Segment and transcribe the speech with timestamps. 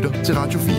[0.00, 0.76] lytter til Radio 4.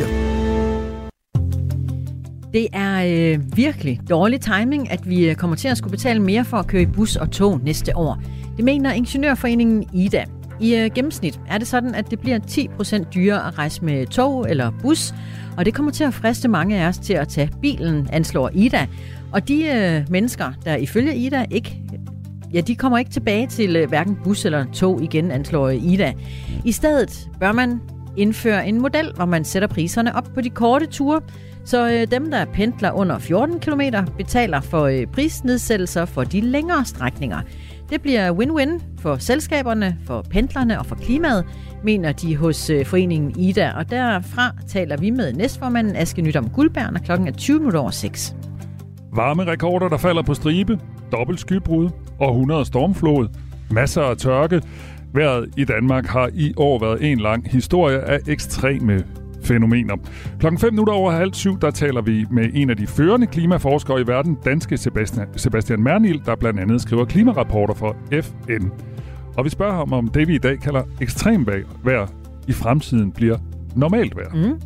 [2.53, 6.45] Det er øh, virkelig dårlig timing, at vi øh, kommer til at skulle betale mere
[6.45, 8.21] for at køre i bus og tog næste år.
[8.57, 10.25] Det mener Ingeniørforeningen IDA.
[10.59, 14.49] I øh, gennemsnit er det sådan, at det bliver 10% dyrere at rejse med tog
[14.49, 15.13] eller bus,
[15.57, 18.87] og det kommer til at friste mange af os til at tage bilen, anslår Ida.
[19.31, 21.81] Og de øh, mennesker, der ifølge Ida ikke
[22.53, 26.13] ja, de kommer ikke tilbage til øh, hverken bus eller tog igen, anslår Ida.
[26.65, 27.79] I stedet bør man
[28.17, 31.21] indføre en model, hvor man sætter priserne op på de korte ture,
[31.65, 33.81] så øh, dem, der pendler under 14 km,
[34.17, 37.41] betaler for øh, prisnedsættelser for de længere strækninger.
[37.89, 41.45] Det bliver win-win for selskaberne, for pendlerne og for klimaet,
[41.83, 43.71] mener de hos øh, foreningen Ida.
[43.75, 47.79] Og derfra taler vi med næstformanden Aske Nyt om Guldbærn, og klokken er 20 minutter
[47.79, 48.35] over 6.
[49.15, 50.79] Varme rekorder, der falder på stribe,
[51.11, 53.27] dobbelt skybrud og 100 stormflod,
[53.71, 54.61] masser af tørke.
[55.13, 59.03] Været i Danmark har i år været en lang historie af ekstreme
[59.43, 59.95] fænomener.
[60.39, 64.01] Klokken 5 minutter over halv syv, der taler vi med en af de førende klimaforskere
[64.01, 68.67] i verden, danske Sebastian, Sebastian Mernil, der blandt andet skriver klimarapporter for FN.
[69.37, 71.47] Og vi spørger ham, om det vi i dag kalder ekstrem
[71.83, 72.07] vejr
[72.47, 73.37] i fremtiden bliver
[73.75, 74.33] normalt vejr.
[74.33, 74.61] Mm.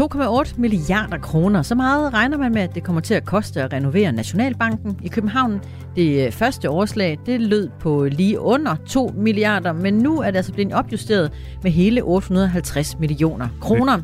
[0.00, 1.62] 2,8 milliarder kroner.
[1.62, 5.08] Så meget regner man med, at det kommer til at koste at renovere Nationalbanken i
[5.08, 5.60] København.
[5.96, 10.36] Det øh, første overslag det lød på lige under 2 milliarder, men nu er det
[10.36, 13.98] altså blevet opjusteret med hele 850 millioner kroner.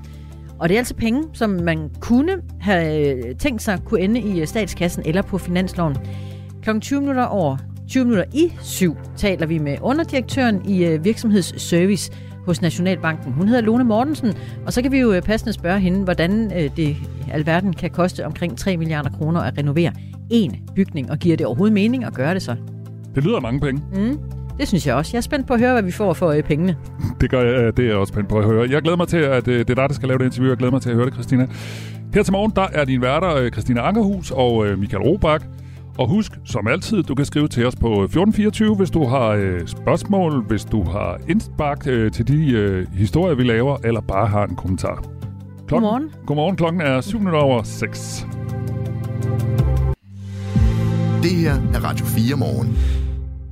[0.59, 4.41] Og det er altså penge, som man kunne have øh, tænkt sig kunne ende i
[4.41, 5.97] øh, statskassen eller på finansloven.
[6.63, 6.79] Kl.
[6.81, 7.57] 20 minutter over
[7.91, 12.13] 20 minutter i syv taler vi med underdirektøren i virksomhedsservice,
[12.47, 13.33] hos Nationalbanken.
[13.33, 14.33] Hun hedder Lone Mortensen,
[14.67, 16.97] og så kan vi jo øh, passende spørge hende, hvordan øh, det
[17.33, 19.93] alverden kan koste omkring 3 milliarder kroner at renovere
[20.31, 22.57] en bygning, og giver det overhovedet mening at gøre det så?
[23.15, 23.83] Det lyder mange penge.
[23.95, 24.19] Mm.
[24.59, 25.11] Det synes jeg også.
[25.15, 26.77] Jeg er spændt på at høre, hvad vi får for øh, pengene.
[27.21, 28.71] Det gør jeg, det er jeg også spændt på at høre.
[28.71, 30.51] Jeg glæder mig til, at det er dig, der skal lave det interview.
[30.51, 31.47] Jeg glæder mig til at høre det, Christina.
[32.15, 35.47] Her til morgen, der er din værter Christina Ankerhus og Michael Robach.
[36.01, 39.66] Og husk, som altid, du kan skrive til os på 1424, hvis du har øh,
[39.66, 44.47] spørgsmål, hvis du har indspark øh, til de øh, historier, vi laver, eller bare har
[44.47, 44.94] en kommentar.
[44.94, 46.11] Klokken, godmorgen.
[46.27, 48.27] Godmorgen, klokken er 7 over 6.
[51.22, 52.77] Det her er Radio 4 morgen.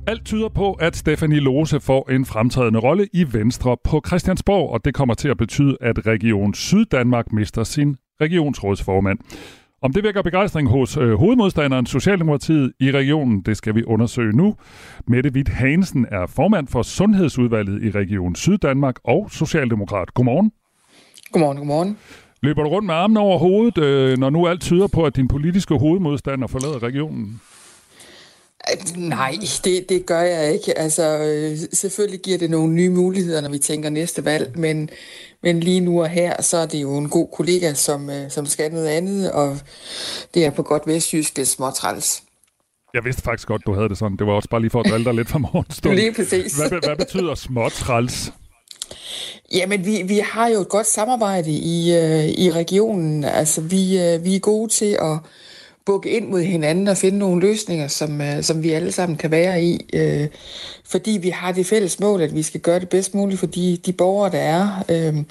[0.07, 4.85] Alt tyder på, at Stefanie Lose får en fremtrædende rolle i Venstre på Christiansborg, og
[4.85, 9.19] det kommer til at betyde, at Region Syddanmark mister sin regionsrådsformand.
[9.81, 14.55] Om det vækker begejstring hos øh, hovedmodstanderen Socialdemokratiet i regionen, det skal vi undersøge nu.
[15.07, 20.13] Mette Witt Hansen er formand for Sundhedsudvalget i Region Syddanmark og Socialdemokrat.
[20.13, 20.51] Godmorgen.
[21.31, 21.97] Godmorgen, godmorgen.
[22.41, 25.27] Løber du rundt med armen over hovedet, øh, når nu alt tyder på, at din
[25.27, 27.41] politiske hovedmodstander forlader regionen?
[28.97, 29.35] Nej,
[29.65, 30.77] det, det gør jeg ikke.
[30.77, 34.89] Altså, øh, selvfølgelig giver det nogle nye muligheder, når vi tænker næste valg, men,
[35.43, 38.45] men lige nu og her, så er det jo en god kollega, som, øh, som
[38.45, 39.57] skal noget andet, og
[40.33, 42.23] det er på godt vestjysk småtræls.
[42.93, 44.17] Jeg vidste faktisk godt, du havde det sådan.
[44.17, 45.99] Det var også bare lige for at drille dig lidt fra morgenstunden.
[46.03, 46.57] Lige præcis.
[46.57, 48.33] Hvad, hvad betyder småtræls?
[49.53, 53.23] Jamen, vi, vi har jo et godt samarbejde i, øh, i regionen.
[53.23, 55.17] Altså, vi, øh, vi er gode til at
[55.89, 59.31] bukke ind mod hinanden og finde nogle løsninger, som, øh, som vi alle sammen kan
[59.31, 59.89] være i.
[59.93, 60.27] Øh,
[60.85, 63.77] fordi vi har det fælles mål, at vi skal gøre det bedst muligt for de,
[63.85, 64.83] de borgere, der er.
[64.89, 65.23] Øh,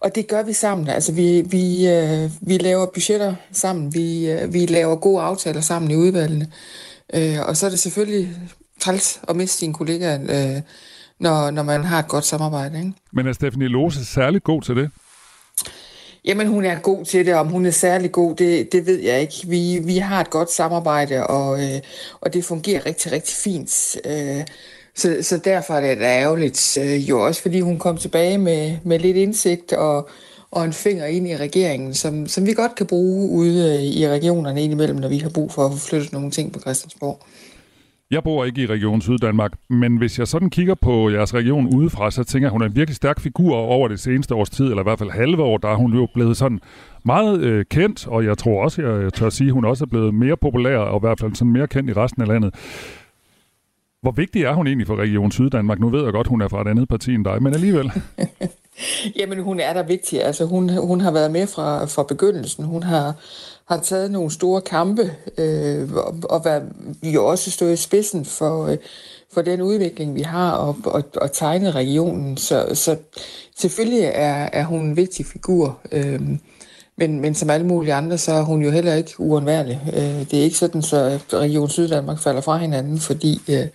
[0.00, 0.88] og det gør vi sammen.
[0.88, 3.94] Altså, vi, vi, øh, vi laver budgetter sammen.
[3.94, 6.46] Vi, øh, vi laver gode aftaler sammen i udvalgene.
[7.14, 8.28] Øh, og så er det selvfølgelig
[8.80, 10.62] træls at miste sine kollegaer, øh,
[11.20, 12.78] når, når man har et godt samarbejde.
[12.78, 12.92] Ikke?
[13.12, 14.90] Men er Stephanie Lose særlig god til det?
[16.24, 19.20] Jamen, hun er god til det, om hun er særlig god, det, det ved jeg
[19.20, 19.46] ikke.
[19.46, 21.80] Vi, vi har et godt samarbejde, og, øh,
[22.20, 23.96] og det fungerer rigtig, rigtig fint.
[24.04, 24.44] Øh,
[24.94, 28.98] så, så derfor er det ærgerligt, øh, jo også fordi hun kom tilbage med, med
[28.98, 30.08] lidt indsigt og,
[30.50, 34.08] og en finger ind i regeringen, som, som vi godt kan bruge ude øh, i
[34.08, 37.18] regionerne indimellem, når vi har brug for at flytte nogle ting på Christiansborg.
[38.10, 42.10] Jeg bor ikke i Region Syddanmark, men hvis jeg sådan kigger på jeres region udefra,
[42.10, 44.64] så tænker jeg, at hun er en virkelig stærk figur over det seneste års tid,
[44.64, 46.60] eller i hvert fald halve år, der er hun jo blevet sådan
[47.04, 50.14] meget øh, kendt, og jeg tror også, jeg tør sige, at hun også er blevet
[50.14, 52.54] mere populær, og i hvert fald sådan mere kendt i resten af landet.
[54.02, 55.78] Hvor vigtig er hun egentlig for Region Syddanmark?
[55.78, 57.92] Nu ved jeg godt, hun er fra et andet parti end dig, men alligevel.
[59.18, 60.24] Jamen, hun er der vigtig.
[60.24, 62.64] Altså, hun, hun har været med fra, fra begyndelsen.
[62.64, 63.14] Hun har
[63.68, 66.62] har taget nogle store kampe, øh, og, og været,
[67.02, 68.76] jo også stået i spidsen for, øh,
[69.32, 72.36] for den udvikling, vi har, og, og, og tegnet regionen.
[72.36, 72.96] Så, så
[73.56, 75.78] selvfølgelig er, er hun en vigtig figur.
[75.92, 76.20] Øh,
[76.96, 79.80] men, men som alle mulige andre, så er hun jo heller ikke uundværlig.
[79.96, 83.66] Øh, det er ikke sådan, så Region Syddanmark falder fra hinanden, fordi øh,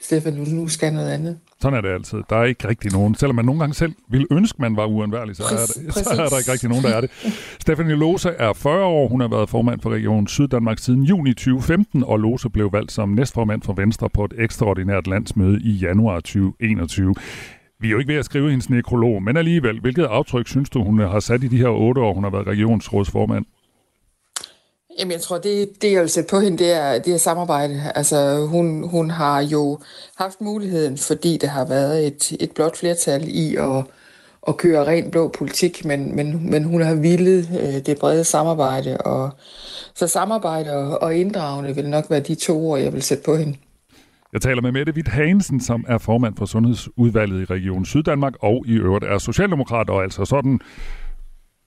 [0.00, 1.38] Stefan nu skal noget andet.
[1.60, 2.18] Sådan er det altid.
[2.30, 3.14] Der er ikke rigtig nogen.
[3.14, 6.28] Selvom man nogle gange selv ville ønske, man var uundværlig, så, er, det, så er
[6.28, 7.10] der ikke rigtig nogen, der er det.
[7.60, 9.08] Stefanie Lose er 40 år.
[9.08, 13.08] Hun har været formand for Region Syddanmark siden juni 2015, og Lose blev valgt som
[13.08, 17.14] næstformand for Venstre på et ekstraordinært landsmøde i januar 2021.
[17.80, 20.84] Vi er jo ikke ved at skrive hendes nekrolog, men alligevel, hvilket aftryk synes du,
[20.84, 23.44] hun har sat i de her otte år, hun har været regionsrådsformand?
[24.98, 27.82] Jamen, jeg tror, det, det jeg vil sætte på hende, det er, det er samarbejde.
[27.94, 29.78] Altså, hun, hun har jo
[30.16, 33.84] haft muligheden, fordi det har været et, et blot flertal i at,
[34.48, 38.98] at køre ren blå politik, men, men, men hun har villet øh, det brede samarbejde,
[38.98, 39.30] og
[39.94, 43.36] så samarbejde og, og inddragende vil nok være de to ord, jeg vil sætte på
[43.36, 43.56] hende.
[44.32, 48.64] Jeg taler med Mette Witt Hansen, som er formand for Sundhedsudvalget i Region Syddanmark, og
[48.66, 50.60] i øvrigt er socialdemokrat, og altså sådan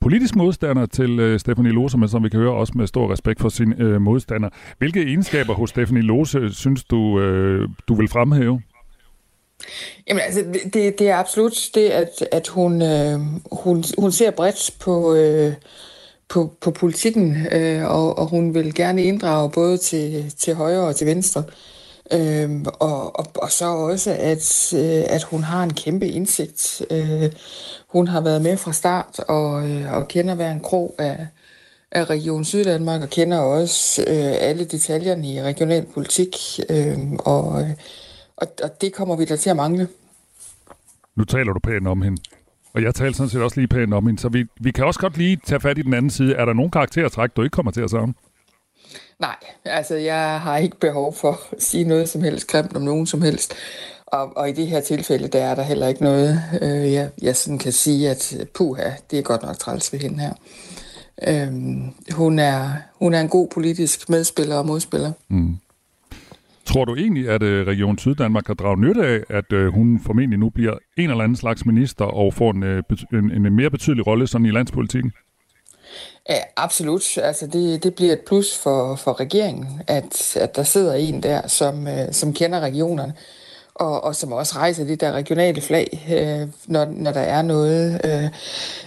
[0.01, 3.41] politisk modstander til øh, Stephanie Lose, men som vi kan høre også med stor respekt
[3.41, 4.49] for sin øh, modstander.
[4.77, 8.61] Hvilke egenskaber hos Stephanie Lose synes du, øh, du vil fremhæve?
[10.07, 10.43] Jamen altså,
[10.73, 13.19] det, det er absolut det, at, at hun, øh,
[13.51, 15.53] hun, hun ser bredt på, øh,
[16.29, 20.95] på, på politikken, øh, og, og hun vil gerne inddrage både til, til højre og
[20.95, 21.43] til venstre.
[22.13, 26.81] Øhm, og, og, og så også, at, øh, at hun har en kæmpe indsigt.
[26.91, 27.31] Øh,
[27.87, 31.27] hun har været med fra start og, øh, og kender hver en krog af,
[31.91, 36.35] af Region Syddanmark og kender også øh, alle detaljerne i regional politik.
[36.69, 37.45] Øh, og,
[38.37, 39.87] og, og det kommer vi da til at mangle.
[41.15, 42.21] Nu taler du pænt om hende.
[42.73, 44.99] Og jeg taler sådan set også lige pænt om hende, så vi, vi kan også
[44.99, 46.33] godt lige tage fat i den anden side.
[46.35, 48.13] Er der nogen karaktertræk, du ikke kommer til at sige?
[49.19, 49.35] Nej,
[49.65, 53.21] altså jeg har ikke behov for at sige noget som helst grimt om nogen som
[53.21, 53.53] helst.
[54.05, 57.35] Og, og i det her tilfælde, der er der heller ikke noget, øh, jeg, jeg
[57.35, 60.33] sådan kan sige, at puha, det er godt nok træls ved hende her.
[61.27, 65.11] Øhm, hun, er, hun er en god politisk medspiller og modspiller.
[65.29, 65.57] Mm.
[66.65, 70.39] Tror du egentlig, at øh, Region Syddanmark kan drage nytte af, at øh, hun formentlig
[70.39, 72.83] nu bliver en eller anden slags minister og får en, øh,
[73.13, 75.11] en, en mere betydelig rolle sådan i landspolitikken?
[76.29, 77.17] Ja, absolut.
[77.17, 81.47] Altså det, det bliver et plus for, for regeringen, at, at der sidder en der,
[81.47, 83.13] som, øh, som kender regionerne,
[83.75, 88.01] og, og som også rejser det der regionale flag, øh, når, når der er noget.
[88.03, 88.29] Øh,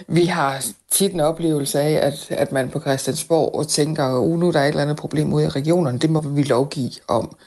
[0.07, 4.47] vi har tit en oplevelse af, at, at man på Christiansborg og tænker, uh, nu
[4.47, 7.37] er der et eller andet problem ude i regionerne, det må vi lovgive om.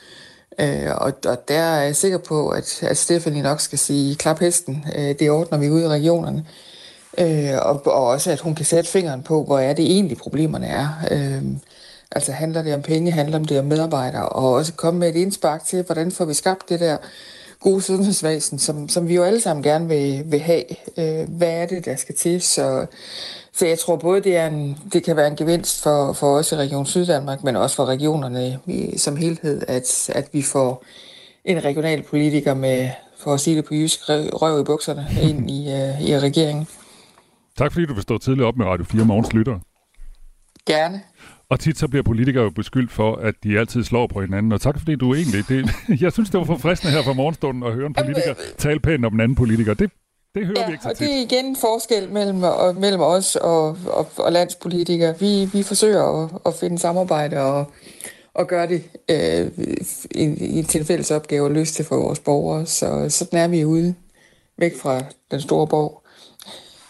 [0.61, 4.39] Øh, og, og der er jeg sikker på, at, at Stephanie nok skal sige, klap
[4.39, 6.39] hesten, øh, det ordner vi ude i regionerne.
[6.39, 6.68] Øh,
[7.21, 10.67] Øh, og, og også, at hun kan sætte fingeren på, hvor er det egentlig problemerne
[10.67, 10.89] er.
[11.11, 11.43] Øh,
[12.11, 15.65] altså handler det om penge, handler det om medarbejdere, og også komme med et indspark
[15.65, 16.97] til, hvordan får vi skabt det der
[17.61, 20.65] gode sundhedsvæsen, som, som vi jo alle sammen gerne vil, vil have.
[20.99, 22.43] Øh, hvad er det, der skal til?
[22.43, 22.87] Så,
[23.53, 26.53] så jeg tror både, det, er en, det kan være en gevinst for, for os
[26.53, 30.85] i Region Syddanmark, men også for regionerne i, som helhed, at, at vi får
[31.45, 32.89] en regional politiker med,
[33.19, 36.69] for at sige det på jysk, røv i bukserne ind i, uh, i regeringen.
[37.59, 39.59] Tak fordi du vil stå tidligt op med Radio 4 Morgens Lytter.
[40.67, 41.01] Gerne.
[41.51, 44.53] Og tit så bliver politikere jo beskyldt for, at de altid slår på hinanden.
[44.53, 45.49] Og tak fordi du egentlig...
[45.49, 45.71] Det,
[46.05, 49.15] jeg synes, det var forfriskende her fra morgenstunden at høre en politiker tale pænt om
[49.15, 49.75] en anden politiker.
[49.75, 49.91] Det,
[50.35, 51.01] det hører ja, vi ikke så tit.
[51.01, 55.19] og det er igen en forskel mellem, og, mellem os og, og, og landspolitikere.
[55.21, 57.73] Vi, vi forsøger at, at finde samarbejde og,
[58.35, 59.67] og gøre det øh,
[60.11, 62.67] i, i, til fælles opgave og løse det for vores borgere.
[62.67, 63.95] Så sådan er vi ude
[64.59, 66.08] væk fra den store borg.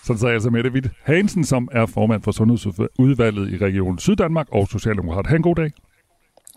[0.09, 4.69] Sådan sagde altså Mette Witt Hansen, som er formand for Sundhedsudvalget i Region Syddanmark og
[4.69, 5.27] Socialdemokrat.
[5.27, 5.73] Ha' en god dag.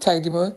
[0.02, 0.56] Tak i måde.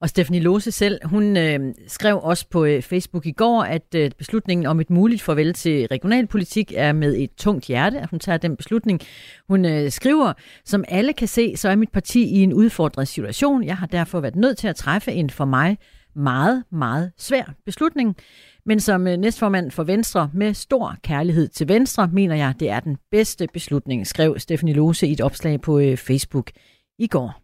[0.00, 4.10] Og Stephanie Lose selv, hun øh, skrev også på øh, Facebook i går, at øh,
[4.18, 8.38] beslutningen om et muligt farvel til regionalpolitik er med et tungt hjerte, at hun tager
[8.38, 9.00] den beslutning.
[9.48, 10.32] Hun øh, skriver,
[10.64, 13.64] som alle kan se, så er mit parti i en udfordret situation.
[13.64, 15.78] Jeg har derfor været nødt til at træffe en for mig
[16.14, 18.16] meget, meget svær beslutning.
[18.66, 22.80] Men som øh, næstformand for Venstre med stor kærlighed til Venstre, mener jeg, det er
[22.80, 26.50] den bedste beslutning, skrev Stephanie Lose i et opslag på øh, Facebook
[26.98, 27.42] i går.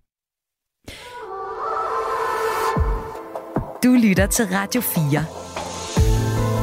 [3.84, 5.24] Du lytter til Radio 4.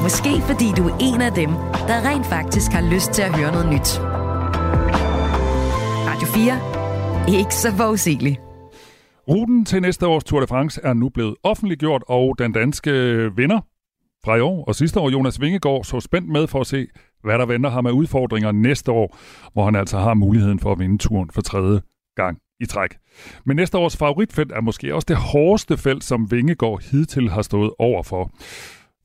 [0.04, 1.50] Måske fordi du er en af dem,
[1.90, 4.00] der rent faktisk har lyst til at høre noget nyt.
[6.10, 7.40] Radio 4.
[7.40, 8.40] Ikke så forudsigeligt.
[9.28, 12.92] Ruten til næste års Tour de France er nu blevet offentliggjort, og den danske
[13.36, 13.60] vinder
[14.26, 16.88] fra i år og sidste år, Jonas Vingegaard, så spændt med for at se,
[17.24, 19.18] hvad der venter ham af udfordringer næste år,
[19.54, 21.82] hvor han altså har muligheden for at vinde turen for tredje
[22.16, 22.90] gang i træk.
[23.46, 27.72] Men næste års favoritfelt er måske også det hårdeste felt, som Vingegaard hidtil har stået
[27.80, 28.32] over for.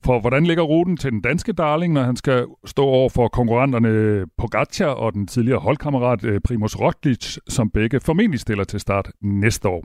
[0.05, 4.25] For hvordan ligger ruten til den danske darling, når han skal stå over for konkurrenterne
[4.37, 9.11] Pogacar og den tidligere holdkammerat eh, Primus Primoz Roglic, som begge formentlig stiller til start
[9.21, 9.83] næste år?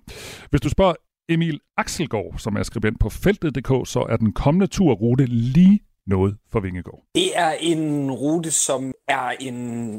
[0.51, 0.95] Hvis du spørger
[1.29, 6.61] Emil Axelgaard, som er skribent på feltet.dk, så er den kommende turrute lige noget for
[6.61, 7.03] Vingegård.
[7.15, 9.55] Det er en rute, som er en,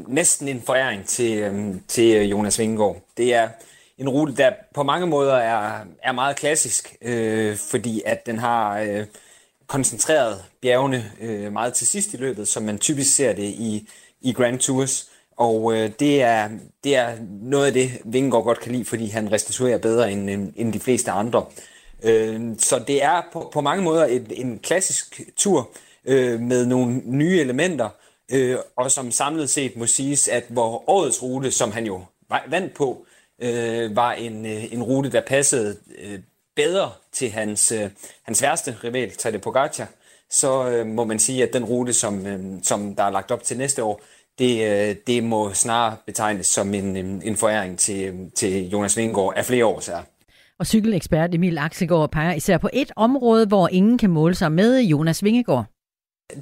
[0.07, 2.97] næsten en foræring til, øhm, til øh, Jonas Vingegaard.
[3.17, 3.49] Det er
[3.97, 8.79] en rute, der på mange måder er, er meget klassisk, øh, fordi at den har
[8.79, 9.05] øh,
[9.67, 13.89] koncentreret bjergene øh, meget til sidst i løbet, som man typisk ser det i,
[14.21, 15.09] i Grand Tours.
[15.37, 16.49] Og øh, det, er,
[16.83, 20.53] det er noget af det, Vingegaard godt kan lide, fordi han restituerer bedre end, end,
[20.55, 21.45] end de fleste andre.
[22.03, 25.69] Øh, så det er på, på mange måder et, en klassisk tur
[26.05, 27.89] øh, med nogle nye elementer,
[28.31, 32.01] øh, og som samlet set må siges, at hvor årets rute, som han jo
[32.49, 33.05] vandt på,
[33.41, 36.19] øh, var en, øh, en rute, der passede øh,
[36.55, 37.89] bedre til hans, øh,
[38.23, 39.87] hans værste rival, Tadej Pogacar,
[40.29, 43.43] så øh, må man sige, at den rute, som, øh, som der er lagt op
[43.43, 44.01] til næste år,
[44.39, 49.45] det, øh, det må snarere betegnes som en, en foræring til, til Jonas Vingegaard af
[49.45, 50.01] flere år siden.
[50.59, 54.81] Og cykelekspert Emil Axelgaard peger især på et område, hvor ingen kan måle sig med
[54.81, 55.65] Jonas Vingegaard.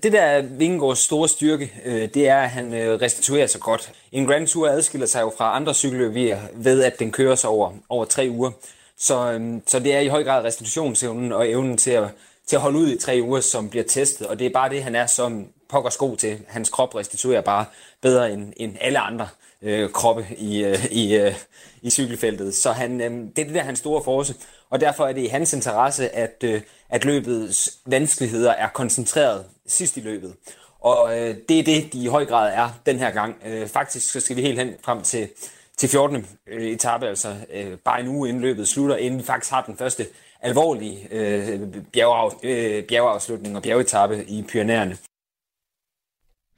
[0.03, 3.91] Det der er Vingegaards store styrke, øh, det er, at han øh, restituerer sig godt.
[4.11, 7.71] En Grand Tour adskiller sig jo fra andre cykelløb ved, at den kører sig over,
[7.89, 8.51] over tre uger.
[8.97, 12.07] Så, så det er i høj grad restitutionsevnen og evnen til at,
[12.47, 14.27] til at holde ud i tre uger, som bliver testet.
[14.27, 16.39] Og det er bare det, han er som pokker sko til.
[16.47, 17.65] Hans krop restituerer bare
[18.01, 19.27] bedre end, end alle andre
[19.61, 21.33] øh, kroppe i, øh, i, øh,
[21.81, 22.55] i cykelfeltet.
[22.55, 24.35] Så han, øh, det er det der hans store force,
[24.69, 29.97] og derfor er det i hans interesse, at, øh, at løbets vanskeligheder er koncentreret sidst
[29.97, 30.33] i løbet.
[30.79, 33.35] Og øh, det er det, de i høj grad er den her gang.
[33.45, 35.29] Øh, faktisk så skal vi helt hen frem til,
[35.77, 36.27] til 14.
[36.47, 39.77] Øh, etape, altså øh, bare en uge inden løbet slutter, inden vi faktisk har den
[39.77, 40.05] første
[40.41, 41.59] alvorlige øh,
[41.93, 44.97] bjergeaf, øh, bjergeafslutning og bjergetappe i Pyrenæerne.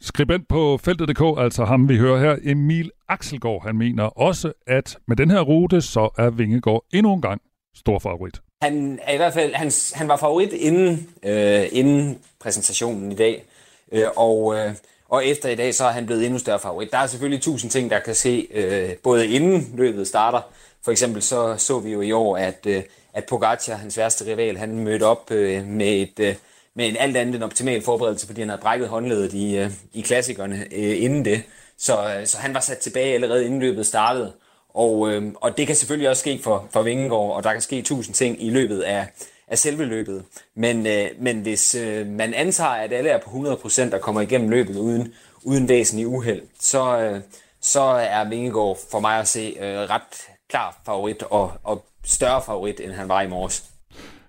[0.02, 5.16] Skribent på feltet.dk, altså ham vi hører her, Emil Axelgaard, han mener også, at med
[5.16, 7.42] den her rute, så er Vingegaard endnu en gang
[7.76, 8.42] stor favorit.
[8.62, 13.44] Han er i hvert fald, han, han var favorit inden, øh, inden præsentationen i dag,
[13.92, 14.74] øh, og, øh,
[15.10, 16.92] og efter i dag, så er han blevet endnu større favorit.
[16.92, 20.42] Der er selvfølgelig tusind ting, der kan se, øh, både inden løbet starter.
[20.84, 24.58] For eksempel så så vi jo i år, at, øh, at Pogacar, hans værste rival,
[24.58, 26.20] han mødte op øh, med et...
[26.20, 26.36] Øh,
[26.78, 30.02] med en alt andet end optimal forberedelse, fordi han havde brækket håndledet i, øh, i
[30.02, 31.44] klassikerne øh, inden det.
[31.78, 34.34] Så, øh, så han var sat tilbage allerede inden løbet startede.
[34.70, 37.82] Og, øh, og det kan selvfølgelig også ske for, for Vingegaard, og der kan ske
[37.82, 39.08] tusind ting i løbet af,
[39.48, 40.24] af selve løbet.
[40.56, 44.50] Men, øh, men hvis øh, man antager, at alle er på 100% og kommer igennem
[44.50, 47.22] løbet uden, uden væsentlig uheld, så, øh,
[47.62, 52.80] så er Vingegaard for mig at se øh, ret klar favorit og, og større favorit,
[52.80, 53.64] end han var i morges.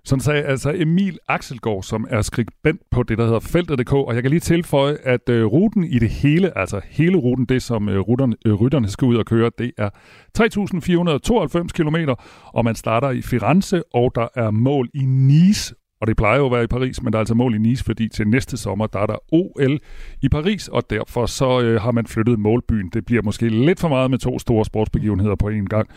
[0.08, 3.92] Sådan sagde altså Emil Axelgaard, som er skribent på det, der hedder feltet.dk.
[3.92, 7.62] Og jeg kan lige tilføje, at øh, ruten i det hele, altså hele ruten, det
[7.62, 9.90] som øh, rytterne, øh, rytterne skal ud og køre, det er
[10.38, 12.10] 3.492 km,
[12.44, 15.74] og man starter i Firenze, og der er mål i Nice.
[16.00, 17.84] Og det plejer jo at være i Paris, men der er altså mål i Nice,
[17.84, 19.78] fordi til næste sommer, der er der OL
[20.22, 22.90] i Paris, og derfor så øh, har man flyttet målbyen.
[22.92, 25.88] Det bliver måske lidt for meget med to store sportsbegivenheder på én gang.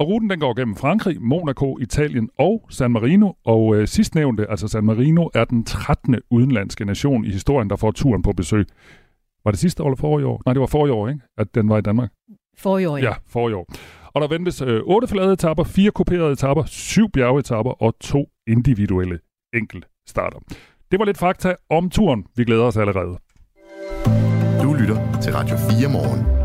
[0.00, 3.32] Og ruten den går gennem Frankrig, Monaco, Italien og San Marino.
[3.44, 6.16] Og øh, sidstnævnte, altså San Marino, er den 13.
[6.30, 8.66] udenlandske nation i historien, der får turen på besøg.
[9.44, 10.42] Var det sidste år eller forrige år?
[10.46, 11.20] Nej, det var forrige år, ikke?
[11.38, 12.10] At den var i Danmark.
[12.58, 13.04] Forrige år, ja.
[13.04, 13.66] Ja, forrige år.
[14.14, 19.18] Og der ventes øh, otte flade etapper, fire kuperede etapper, syv bjergetapper og to individuelle
[19.54, 20.38] enkeltstarter.
[20.90, 22.26] Det var lidt fakta om turen.
[22.36, 23.18] Vi glæder os allerede.
[24.62, 26.37] Du lytter til Radio 4 morgen.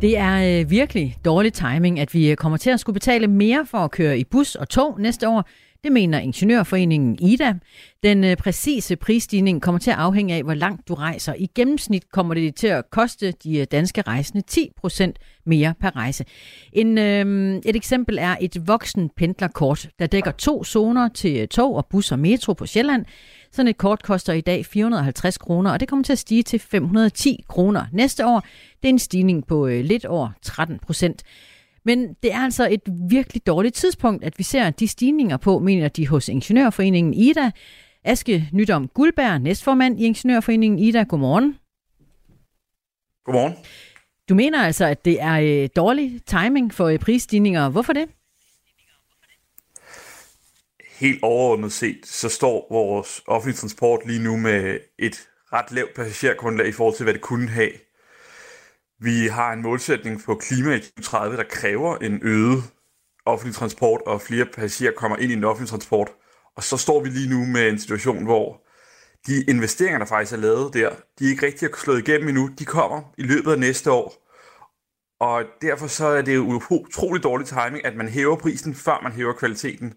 [0.00, 3.66] Det er øh, virkelig dårlig timing, at vi øh, kommer til at skulle betale mere
[3.66, 5.48] for at køre i bus og tog næste år.
[5.84, 7.54] Det mener Ingeniørforeningen IDA.
[8.02, 11.34] Den øh, præcise prisstigning kommer til at afhænge af, hvor langt du rejser.
[11.34, 15.12] I gennemsnit kommer det til at koste de øh, danske rejsende 10%
[15.46, 16.24] mere per rejse.
[16.72, 21.74] En, øh, et eksempel er et voksen pendlerkort, der dækker to zoner til øh, tog
[21.74, 23.04] og bus og metro på Sjælland.
[23.52, 26.58] Sådan et kort koster i dag 450 kroner, og det kommer til at stige til
[26.58, 28.40] 510 kroner næste år.
[28.82, 31.22] Det er en stigning på øh, lidt over 13 procent.
[31.84, 35.88] Men det er altså et virkelig dårligt tidspunkt, at vi ser de stigninger på, mener
[35.88, 37.50] de hos Ingeniørforeningen IDA.
[38.04, 41.02] Aske Nydom Guldberg, næstformand i Ingeniørforeningen IDA.
[41.02, 41.58] Godmorgen.
[43.24, 43.54] Godmorgen.
[44.28, 47.68] Du mener altså, at det er øh, dårlig timing for øh, prisstigninger.
[47.68, 48.08] Hvorfor det?
[50.98, 56.68] Helt overordnet set, så står vores offentlige transport lige nu med et ret lavt passagergrundlag
[56.68, 57.70] i forhold til, hvad det kunne have.
[59.00, 62.62] Vi har en målsætning på klima i 2030, der kræver en øget
[63.26, 66.08] offentlig transport, og flere passagerer kommer ind i den offentlige transport.
[66.56, 68.62] Og så står vi lige nu med en situation, hvor
[69.26, 72.50] de investeringer, der faktisk er lavet der, de er ikke rigtig slået igennem endnu.
[72.58, 74.28] De kommer i løbet af næste år.
[75.20, 79.12] Og derfor så er det jo utrolig dårlig timing, at man hæver prisen, før man
[79.12, 79.94] hæver kvaliteten.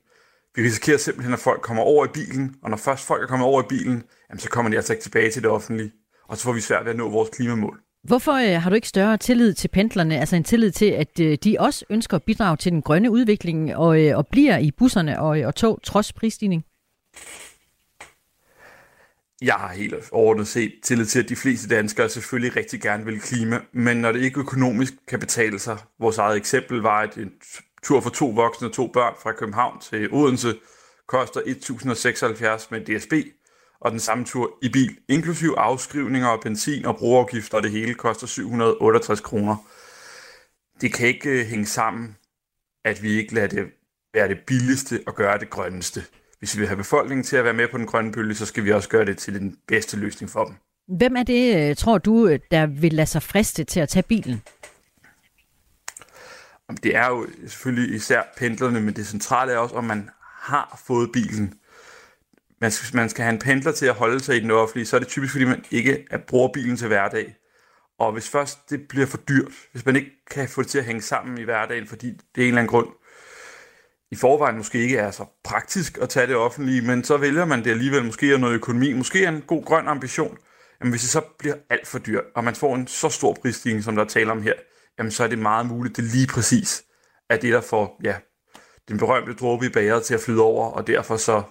[0.56, 3.48] Vi risikerer simpelthen, at folk kommer over i bilen, og når først folk er kommet
[3.48, 5.92] over i bilen, jamen, så kommer de altså ikke tilbage til det offentlige,
[6.28, 7.80] og så får vi svært ved at nå vores klimamål.
[8.04, 11.38] Hvorfor øh, har du ikke større tillid til pendlerne, altså en tillid til, at øh,
[11.44, 15.22] de også ønsker at bidrage til den grønne udvikling og, øh, og bliver i busserne
[15.22, 16.66] og, og tog trods prisstigning?
[19.42, 23.20] Jeg har helt overordnet set tillid til, at de fleste danskere selvfølgelig rigtig gerne vil
[23.20, 27.32] klima, men når det ikke økonomisk kan betale sig, vores eget eksempel var, at en
[27.84, 30.56] tur for to voksne og to børn fra København til Odense
[31.08, 33.14] koster 1.076 med DSB,
[33.82, 37.94] og den samme tur i bil, inklusiv afskrivninger og benzin og brugerafgifter, og det hele
[37.94, 39.56] koster 768 kroner.
[40.82, 42.16] Det kan ikke uh, hænge sammen,
[42.86, 43.68] at vi ikke lader det
[44.14, 46.04] være det billigste og gøre det grønneste.
[46.40, 48.66] Hvis vi vil have befolkningen til at være med på den grønne bølge, så skal
[48.66, 50.56] vi også gøre det til den bedste løsning for dem.
[50.98, 54.04] Hvem er det, øh, tror du, øh, der vil lade sig friste til at tage
[54.04, 54.42] bilen?
[56.84, 60.10] Det er jo selvfølgelig især pendlerne, men det centrale er også, om man
[60.42, 61.54] har fået bilen.
[62.62, 64.96] Man skal, man skal have en pendler til at holde sig i den offentlige, så
[64.96, 67.36] er det typisk, fordi man ikke bruger bilen til hverdag.
[68.00, 70.86] Og hvis først det bliver for dyrt, hvis man ikke kan få det til at
[70.86, 72.88] hænge sammen i hverdagen, fordi det er en eller anden grund,
[74.12, 77.64] i forvejen måske ikke er så praktisk at tage det offentlige, men så vælger man
[77.64, 80.38] det alligevel, måske er noget økonomi, måske er en god grøn ambition,
[80.80, 83.84] men hvis det så bliver alt for dyrt, og man får en så stor prisstigning,
[83.84, 84.54] som der taler om her,
[84.98, 86.84] jamen så er det meget muligt, det lige præcis
[87.30, 88.16] er det, der får ja,
[88.88, 91.44] den berømte dråbe i bageret til at flyde over, og derfor så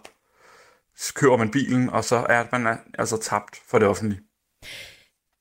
[1.15, 4.21] kører man bilen, og så er man altså tabt for det offentlige.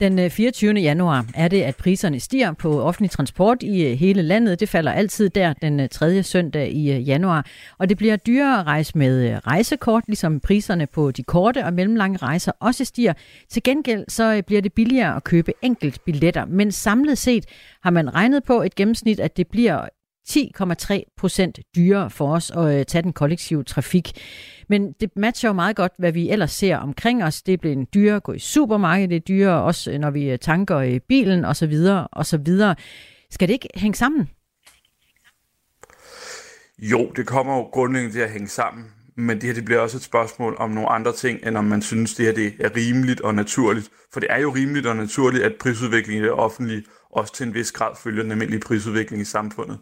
[0.01, 0.73] Den øh, 24.
[0.73, 4.59] Januar er det, at priserne stiger på offentlig transport i øh, hele landet.
[4.59, 6.23] Det falder altid der den øh, 3.
[6.23, 7.45] Søndag i januar.
[7.77, 12.17] Og det bliver dyrere at rejse med rejsekort, ligesom priserne på de korte og mellemlange
[12.17, 13.13] rejser også stiger.
[13.49, 16.45] Til gengæld så bliver det billigere at købe enkelt billetter.
[16.45, 17.45] Men samlet set
[17.83, 19.87] har man regnet på et gennemsnit, at det bliver
[20.31, 24.11] 10,3 procent dyrere for os at øh, tage den kollektive trafik.
[24.69, 27.41] Men det matcher jo meget godt, hvad vi ellers ser omkring os.
[27.41, 30.39] Det bliver dyrere at gå i supermarkedet, det er dyrere også, øh, når vi øh,
[30.39, 31.69] tanker i bilen osv.
[31.69, 32.75] videre.
[33.31, 34.29] Skal det ikke hænge sammen?
[36.79, 38.85] Jo, det kommer jo grundlæggende til at hænge sammen.
[39.17, 41.81] Men det her det bliver også et spørgsmål om nogle andre ting, end om man
[41.81, 43.89] synes, det her det er rimeligt og naturligt.
[44.13, 47.53] For det er jo rimeligt og naturligt, at prisudviklingen i det offentlige også til en
[47.53, 49.79] vis grad følger den almindelige prisudvikling i samfundet.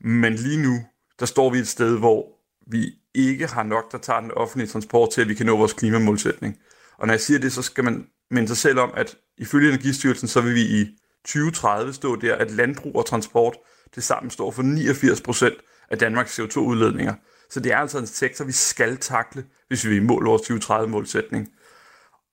[0.00, 0.80] Men lige nu,
[1.20, 2.26] der står vi et sted, hvor
[2.70, 5.72] vi ikke har nok, der tager den offentlige transport til, at vi kan nå vores
[5.72, 6.56] klimamålsætning.
[6.98, 10.28] Og når jeg siger det, så skal man minde sig selv om, at ifølge Energistyrelsen,
[10.28, 10.86] så vil vi i
[11.24, 13.56] 2030 stå der, at landbrug og transport
[13.92, 15.54] til sammen står for 89 procent
[15.90, 17.14] af Danmarks CO2-udledninger.
[17.50, 21.48] Så det er altså en sektor, vi skal takle, hvis vi vil måle vores 2030-målsætning.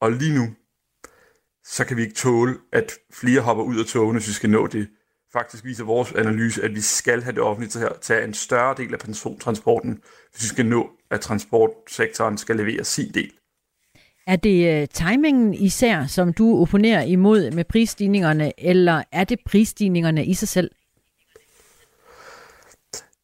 [0.02, 0.56] Og lige nu,
[1.64, 4.68] så kan vi ikke tåle, at flere hopper ud af togene, hvis vi skal nå
[4.68, 4.88] det.
[5.36, 8.76] Faktisk viser vores analyse, at vi skal have det offentlige til at tage en større
[8.78, 10.00] del af persontransporten,
[10.32, 13.32] hvis vi skal nå, at transportsektoren skal levere sin del.
[14.28, 20.26] Er det uh, timingen især, som du opponerer imod med prisstigningerne, eller er det prisstigningerne
[20.26, 20.72] i sig selv?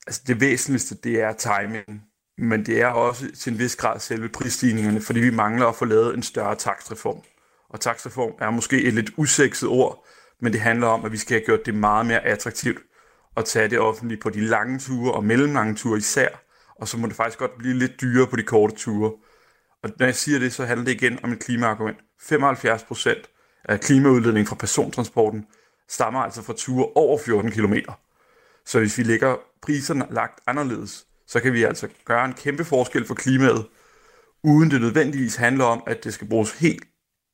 [0.08, 2.02] Altså det væsentligste, det er timingen.
[2.38, 5.86] Men det er også til en vis grad selve prisstigningerne, fordi vi mangler at få
[5.86, 7.21] lavet en større takstreform.
[7.69, 10.06] Og takstreform er måske et lidt usekset ord,
[10.41, 12.80] men det handler om, at vi skal have gjort det meget mere attraktivt
[13.38, 16.27] at tage det offentlige på de lange ture og mellemlange ture især,
[16.75, 19.12] og så må det faktisk godt blive lidt dyrere på de korte ture.
[19.84, 21.97] Og når jeg siger det, så handler det igen om et klimaargument.
[22.21, 23.30] 75 procent
[23.63, 25.45] af klimaudledningen fra persontransporten
[25.89, 27.73] stammer altså fra ture over 14 km.
[28.65, 33.06] Så hvis vi lægger priserne lagt anderledes, så kan vi altså gøre en kæmpe forskel
[33.06, 33.67] for klimaet,
[34.43, 36.84] uden det nødvendigvis handler om, at det skal bruges helt,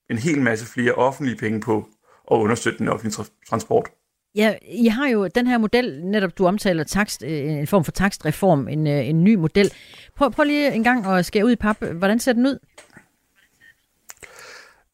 [0.10, 1.90] en hel masse flere offentlige penge på
[2.32, 3.90] at understøtte den offentlige transport.
[4.36, 7.92] Ja, I har jo den her model, netop du omtaler takst, øh, en form for
[7.92, 9.74] takstreform, en, øh, en ny model.
[10.16, 11.84] Prøv, prøv lige en gang at skære ud i pap.
[11.84, 12.60] Hvordan ser den ud?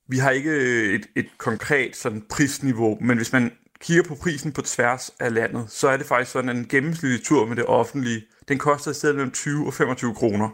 [0.08, 0.52] Vi har ikke
[0.96, 5.72] et, et konkret sådan prisniveau, men hvis man kigger på prisen på tværs af landet,
[5.72, 8.94] så er det faktisk sådan, at en gennemsnitlig tur med det offentlige, den koster i
[8.94, 10.50] stedet mellem 20 og 25 kroner.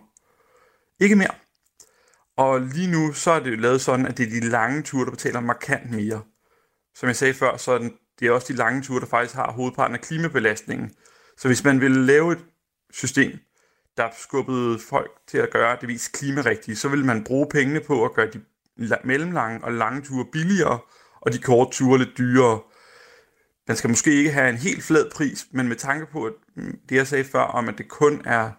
[0.99, 1.35] Ikke mere.
[2.37, 5.11] Og lige nu, så er det lavet sådan, at det er de lange ture, der
[5.11, 6.21] betaler markant mere.
[6.99, 9.35] Som jeg sagde før, så er den, det er også de lange ture, der faktisk
[9.35, 10.91] har hovedparten af klimabelastningen.
[11.37, 12.45] Så hvis man vil lave et
[12.91, 13.39] system,
[13.97, 18.05] der skubbede folk til at gøre det vis klimarigtigt, så vil man bruge pengene på
[18.05, 18.41] at gøre de
[19.03, 20.79] mellemlange og lange ture billigere,
[21.21, 22.59] og de korte ture lidt dyrere.
[23.67, 26.79] Man skal måske ikke have en helt flad pris, men med tanke på at mm,
[26.89, 28.51] det, jeg sagde før, om at det kun er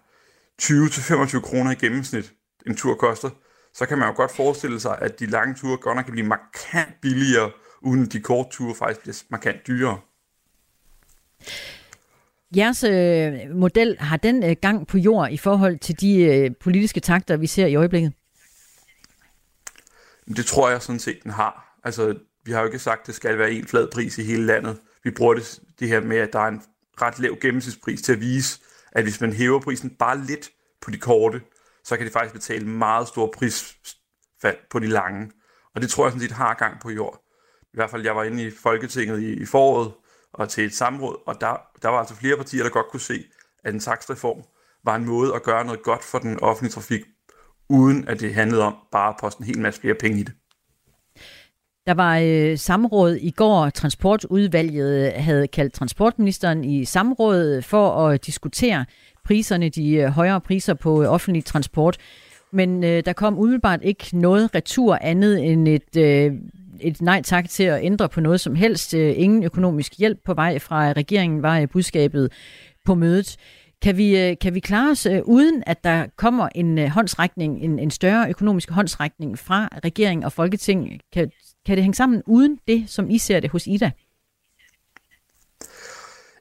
[0.62, 2.32] 20-25 kroner i gennemsnit,
[2.66, 3.30] en tur koster,
[3.74, 6.26] så kan man jo godt forestille sig, at de lange ture godt nok kan blive
[6.26, 7.50] markant billigere,
[7.82, 9.98] uden de korte ture faktisk bliver markant dyrere.
[12.56, 17.00] Jeres øh, model, har den øh, gang på jord i forhold til de øh, politiske
[17.00, 18.12] takter, vi ser i øjeblikket?
[20.36, 21.78] Det tror jeg sådan set, den har.
[21.84, 22.14] Altså,
[22.44, 24.80] vi har jo ikke sagt, at det skal være en flad pris i hele landet.
[25.04, 26.62] Vi bruger det, det her med, at der er en
[27.02, 28.60] ret lav gennemsnitspris til at vise,
[28.92, 30.50] at hvis man hæver prisen bare lidt
[30.82, 31.40] på de korte,
[31.84, 35.30] så kan de faktisk betale meget store prisfald på de lange.
[35.74, 37.24] Og det tror jeg sådan set har gang på jord.
[37.72, 39.92] I hvert fald, jeg var inde i Folketinget i, i foråret
[40.32, 43.24] og til et samråd, og der, der var altså flere partier, der godt kunne se,
[43.64, 44.42] at en taksreform
[44.84, 47.00] var en måde at gøre noget godt for den offentlige trafik,
[47.68, 50.32] uden at det handlede om bare at poste en hel masse flere penge i det.
[51.86, 53.70] Der var øh, samråd i går.
[53.70, 58.84] Transportudvalget havde kaldt transportministeren i samråd for at diskutere
[59.24, 61.96] priserne, de øh, højere priser på øh, offentlig transport.
[62.52, 66.32] Men øh, der kom umiddelbart ikke noget retur andet end et, øh,
[66.80, 68.94] et nej tak til at ændre på noget som helst.
[68.94, 72.32] Øh, ingen økonomisk hjælp på vej fra regeringen var øh, budskabet
[72.84, 73.36] på mødet.
[73.82, 77.60] Kan vi, øh, kan vi klare os øh, uden, at der kommer en øh, håndsrækning,
[77.60, 81.00] en, en større økonomisk håndsrækning fra regering og folketing?
[81.12, 81.30] Kan,
[81.66, 83.90] kan det hænge sammen uden det, som I ser det hos Ida?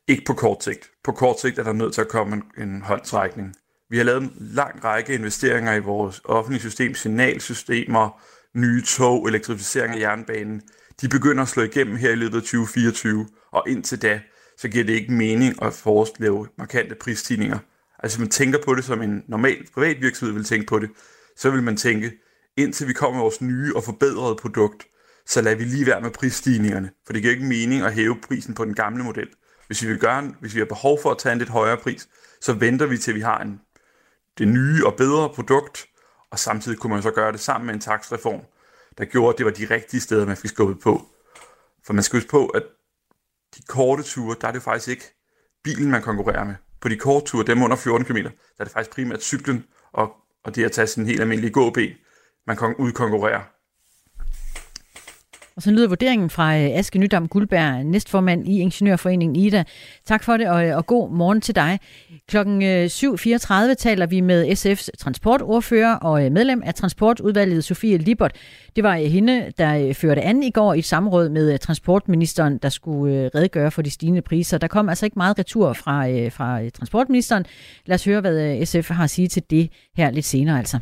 [0.08, 0.90] Ikke på kort sigt.
[1.04, 3.56] På kort sigt er der nødt til at komme en, en håndsrækning.
[3.90, 8.22] Vi har lavet en lang række investeringer i vores offentlige system, signalsystemer,
[8.56, 10.62] nye tog, elektrificering af jernbanen.
[11.02, 14.22] De begynder at slå igennem her i løbet af 2024, og indtil da,
[14.58, 17.60] så giver det ikke mening at foreslå markante prisstigninger.
[18.04, 20.90] Altså hvis man tænker på det som en normal privat virksomhed vil tænke på det,
[21.38, 22.12] så vil man tænke,
[22.58, 24.88] indtil vi kommer med vores nye og forbedrede produkt,
[25.26, 28.54] så lader vi lige være med prisstigningerne, for det giver ikke mening at hæve prisen
[28.54, 29.28] på den gamle model.
[29.68, 32.10] Hvis vi, vil gøre hvis vi har behov for at tage en lidt højere pris,
[32.42, 33.60] så venter vi til vi har en,
[34.38, 35.86] det nye og bedre produkt,
[36.32, 38.42] og samtidig kunne man så gøre det sammen med en taksreform,
[38.98, 41.06] der gjorde, at det var de rigtige steder, man fik skubbet på.
[41.86, 42.64] For man skal huske på, at
[43.58, 45.16] de korte ture, der er det faktisk ikke
[45.64, 46.56] bilen, man konkurrerer med.
[46.82, 50.16] På de korte ture, dem under 14 km, der er det faktisk primært cyklen og,
[50.44, 51.90] og det at tage sin helt almindelige gåben,
[52.48, 53.44] man kan udkonkurrere.
[55.56, 59.64] Og så lyder vurderingen fra øh, Aske Nydam Guldberg, næstformand i Ingeniørforeningen IDA.
[60.06, 61.80] Tak for det, og, øh, og god morgen til dig.
[62.28, 68.36] Klokken øh, 7.34 taler vi med SF's transportordfører og medlem af transportudvalget, Sofie Libert.
[68.76, 73.30] Det var hende, der førte an i går i et samråd med transportministeren, der skulle
[73.36, 74.58] redegøre for de stigende priser.
[74.58, 77.46] Der kom altså ikke meget retur fra, fra transportministeren.
[77.86, 80.80] Lad os høre, hvad SF har at sige til det her lidt senere altså.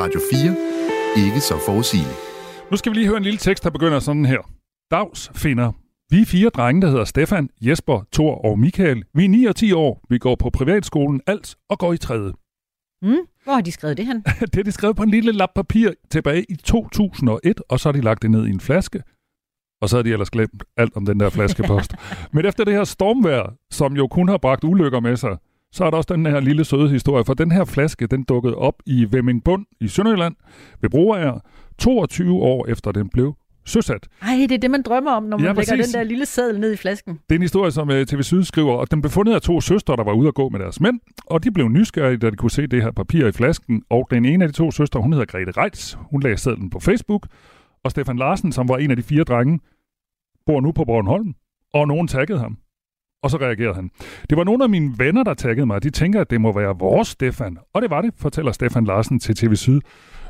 [0.00, 1.24] Radio 4.
[1.26, 2.27] Ikke så forudsigeligt.
[2.70, 4.50] Nu skal vi lige høre en lille tekst, der begynder sådan her.
[4.90, 5.72] Dags finder.
[6.10, 9.04] Vi er fire drenge, der hedder Stefan, Jesper, Thor og Michael.
[9.14, 10.00] Vi er 9 og 10 år.
[10.08, 12.32] Vi går på privatskolen alt og går i tredje.
[13.02, 14.16] Mm, hvor har de skrevet det hen?
[14.40, 17.92] det har de skrevet på en lille lap papir tilbage i 2001, og så har
[17.92, 19.02] de lagt det ned i en flaske.
[19.82, 21.94] Og så har de ellers glemt alt om den der flaskepost.
[22.32, 25.36] Men efter det her stormvejr, som jo kun har bragt ulykker med sig,
[25.72, 28.54] så er der også den her lille søde historie, for den her flaske, den dukkede
[28.54, 30.34] op i Vemmingbund i Sønderjylland
[30.80, 31.38] ved Broager,
[31.78, 33.34] 22 år efter den blev
[33.66, 34.08] søsat.
[34.22, 36.60] Ej, det er det, man drømmer om, når man ja, lægger den der lille sædel
[36.60, 37.14] ned i flasken.
[37.14, 39.60] Det er en historie, som øh, TV Syd skriver, og den blev fundet af to
[39.60, 42.36] søstre, der var ude at gå med deres mænd, og de blev nysgerrige, da de
[42.36, 45.12] kunne se det her papir i flasken, og den ene af de to søstre, hun
[45.12, 47.26] hedder Grete Reitz, hun lagde sædlen på Facebook,
[47.84, 49.60] og Stefan Larsen, som var en af de fire drenge,
[50.46, 51.34] bor nu på Bornholm,
[51.74, 52.58] og nogen taggede ham.
[53.22, 53.90] Og så reagerede han.
[54.30, 55.82] Det var nogle af mine venner, der taggede mig.
[55.82, 57.58] De tænker, at det må være vores Stefan.
[57.74, 59.80] Og det var det, fortæller Stefan Larsen til TV Syd.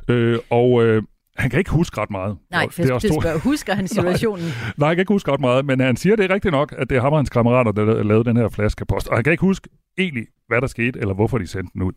[0.08, 1.02] Øh, og øh,
[1.36, 2.36] han kan ikke huske ret meget.
[2.50, 4.44] Nej, for det er også spørge, husker han situationen?
[4.44, 6.74] nej, nej, han kan ikke huske ret meget, men han siger, det er rigtigt nok,
[6.78, 9.08] at det er ham og hans kammerater, der lavede den her flaskepost.
[9.08, 11.92] Og han kan ikke huske egentlig, hvad der skete, eller hvorfor de sendte den ud.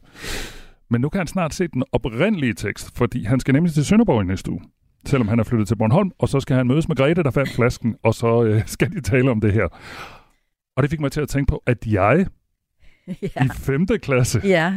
[0.90, 4.22] Men nu kan han snart se den oprindelige tekst, fordi han skal nemlig til Sønderborg
[4.22, 4.62] i næste uge
[5.06, 7.50] selvom han er flyttet til Bornholm, og så skal han mødes med Grete, der fandt
[7.50, 9.68] flasken, og så øh, skal de tale om det her.
[10.78, 12.26] Og det fik mig til at tænke på, at jeg
[13.08, 13.46] ja.
[13.46, 13.88] i 5.
[13.88, 14.74] klasse, ja.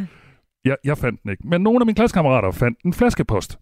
[0.64, 3.58] jeg, jeg fandt den ikke, men nogle af mine klassekammerater fandt en flaskepost.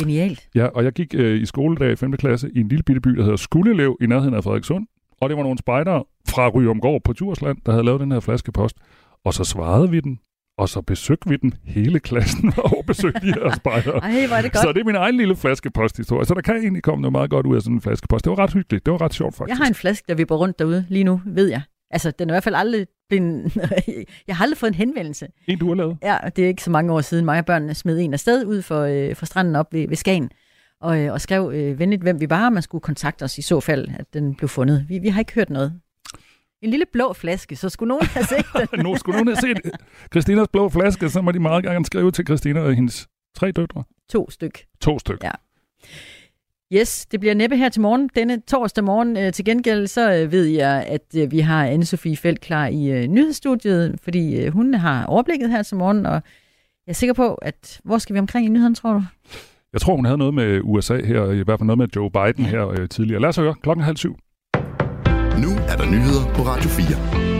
[0.00, 0.48] Genialt.
[0.54, 2.12] Ja, og jeg gik øh, i skoledag i 5.
[2.16, 4.86] klasse i en lille bitte by, der hedder Skuldelev i nærheden af Frederikssund.
[5.20, 8.76] Og det var nogle spejdere fra Ryomgård på Djursland, der havde lavet den her flaskepost.
[9.24, 10.20] Og så svarede vi den,
[10.60, 13.96] og så besøgte vi den hele klassen og besøgte de her spejdere.
[13.96, 14.62] Ej, er det godt.
[14.62, 16.26] Så det er min egen lille flaskeposthistorie.
[16.26, 18.24] Så der kan egentlig komme noget meget godt ud af sådan en flaskepost.
[18.24, 18.86] Det var ret hyggeligt.
[18.86, 19.48] Det var ret sjovt, faktisk.
[19.48, 21.62] Jeg har en flaske, der vipper rundt derude lige nu, ved jeg.
[21.90, 23.56] Altså, den er i hvert fald aldrig blevet...
[24.28, 25.26] jeg har aldrig fået en henvendelse.
[25.46, 25.98] En, du har lavet?
[26.02, 28.62] Ja, det er ikke så mange år siden, mig og børnene smed en afsted ud
[28.62, 30.30] for, øh, for stranden op ved, ved Skagen,
[30.80, 33.60] og, øh, og skrev øh, venligt, hvem vi var, man skulle kontakte os i så
[33.60, 34.84] fald, at den blev fundet.
[34.88, 35.80] Vi, vi har ikke hørt noget.
[36.62, 38.80] En lille blå flaske, så skulle nogen have set den.
[38.86, 39.70] nu skulle nogen have set
[40.12, 43.84] Christinas blå flaske, så må de meget gerne skrive til Christina og hendes tre døtre.
[44.08, 44.64] To styk.
[44.80, 45.24] To styk.
[45.24, 45.30] Ja.
[46.72, 48.10] Yes, det bliver næppe her til morgen.
[48.14, 52.14] Denne torsdag morgen øh, til gengæld, så øh, ved jeg, at øh, vi har Anne-Sophie
[52.14, 56.22] Felt klar i nyhedsstudiet, fordi hun har overblikket her til morgen, og
[56.86, 59.02] jeg er sikker på, at hvor skal vi omkring i nyheden, tror du?
[59.72, 62.44] Jeg tror, hun havde noget med USA her, i hvert fald noget med Joe Biden
[62.44, 63.20] her øh, tidligere.
[63.20, 64.16] Lad os høre klokken halv syv.
[65.38, 67.30] Nu er der nyheder på Radio 4.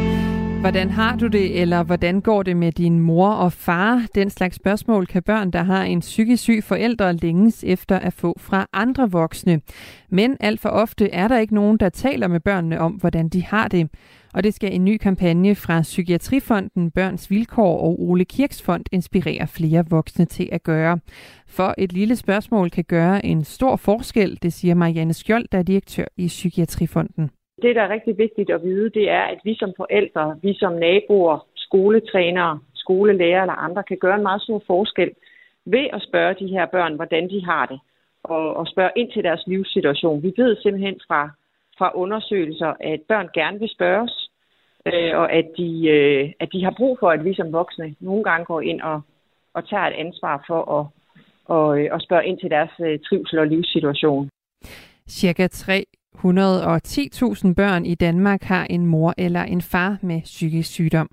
[0.61, 4.07] Hvordan har du det, eller hvordan går det med din mor og far?
[4.15, 8.37] Den slags spørgsmål kan børn, der har en psykisk syg forældre, længes efter at få
[8.39, 9.61] fra andre voksne.
[10.11, 13.45] Men alt for ofte er der ikke nogen, der taler med børnene om, hvordan de
[13.45, 13.89] har det.
[14.35, 19.47] Og det skal en ny kampagne fra Psykiatrifonden, Børns Vilkår og Ole Kirks Fond inspirere
[19.47, 20.99] flere voksne til at gøre.
[21.47, 25.63] For et lille spørgsmål kan gøre en stor forskel, det siger Marianne Skjold, der er
[25.63, 27.31] direktør i Psykiatrifonden.
[27.63, 30.73] Det, der er rigtig vigtigt at vide, det er, at vi som forældre, vi som
[30.73, 35.11] naboer, skoletrænere, skolelærer eller andre kan gøre en meget stor forskel
[35.65, 37.81] ved at spørge de her børn, hvordan de har det,
[38.23, 40.23] og, og spørge ind til deres livssituation.
[40.23, 41.31] Vi ved simpelthen fra,
[41.79, 44.31] fra undersøgelser, at børn gerne vil spørges,
[44.87, 48.25] øh, og at de, øh, at de har brug for, at vi som voksne nogle
[48.25, 49.01] gange går ind og,
[49.55, 50.87] og tager et ansvar for at,
[51.57, 54.31] og, øh, og spørge ind til deres øh, trivsel og livssituation.
[55.09, 55.85] Cirka 3
[56.17, 61.09] 110.000 børn i Danmark har en mor eller en far med psykisk sygdom.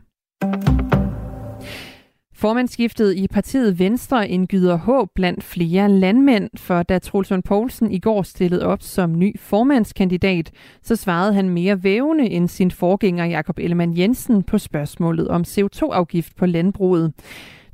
[2.39, 8.21] Formandsskiftet i partiet Venstre indgyder håb blandt flere landmænd, for da Trulsund Poulsen i går
[8.21, 13.97] stillede op som ny formandskandidat, så svarede han mere vævende end sin forgænger Jakob Ellemann
[13.97, 17.13] Jensen på spørgsmålet om CO2-afgift på landbruget.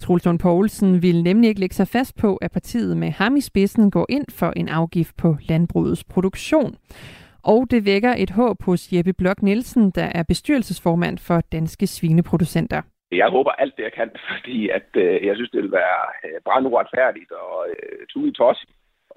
[0.04, 3.92] Trulsund Poulsen vil nemlig ikke lægge sig fast på, at partiet med ham i spidsen
[3.92, 6.72] går ind for en afgift på landbrugets produktion.
[7.44, 12.82] Og det vækker et håb hos Jeppe Blok Nielsen, der er bestyrelsesformand for Danske Svineproducenter.
[13.12, 16.42] Jeg håber alt det, jeg kan, fordi at, øh, jeg synes, det vil være øh,
[16.46, 18.70] brandretfærdigt og øh, tude tosset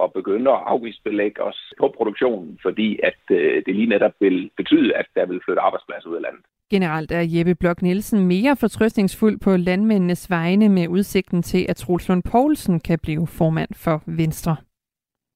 [0.02, 4.94] at begynde at afgiftsbelægge os på produktionen, fordi at øh, det lige netop vil betyde,
[4.94, 6.44] at der vil flytte arbejdspladser ud af landet.
[6.70, 12.08] Generelt er Jeppe Blok Nielsen mere fortrøstningsfuld på landmændenes vegne med udsigten til, at Troels
[12.08, 14.56] Lund Poulsen kan blive formand for Venstre.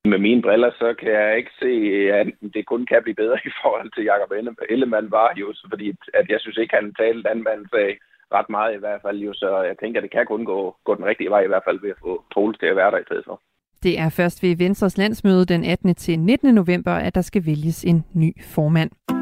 [0.04, 1.72] Med mine briller, så kan jeg ikke se,
[2.20, 4.30] at det kun kan blive bedre i forhold til Jacob
[4.68, 7.98] Ellemann var jo, fordi at jeg synes ikke, han talte landmanden sag
[8.32, 9.18] ret meget i hvert fald.
[9.18, 11.66] Jo, så jeg tænker, at det kan kun gå, gå den rigtige vej i hvert
[11.66, 13.40] fald ved at få Troels til at være der i stedet for.
[13.82, 15.94] Det er først ved Venstres landsmøde den 18.
[15.94, 16.54] til 19.
[16.54, 19.19] november, at der skal vælges en ny formand.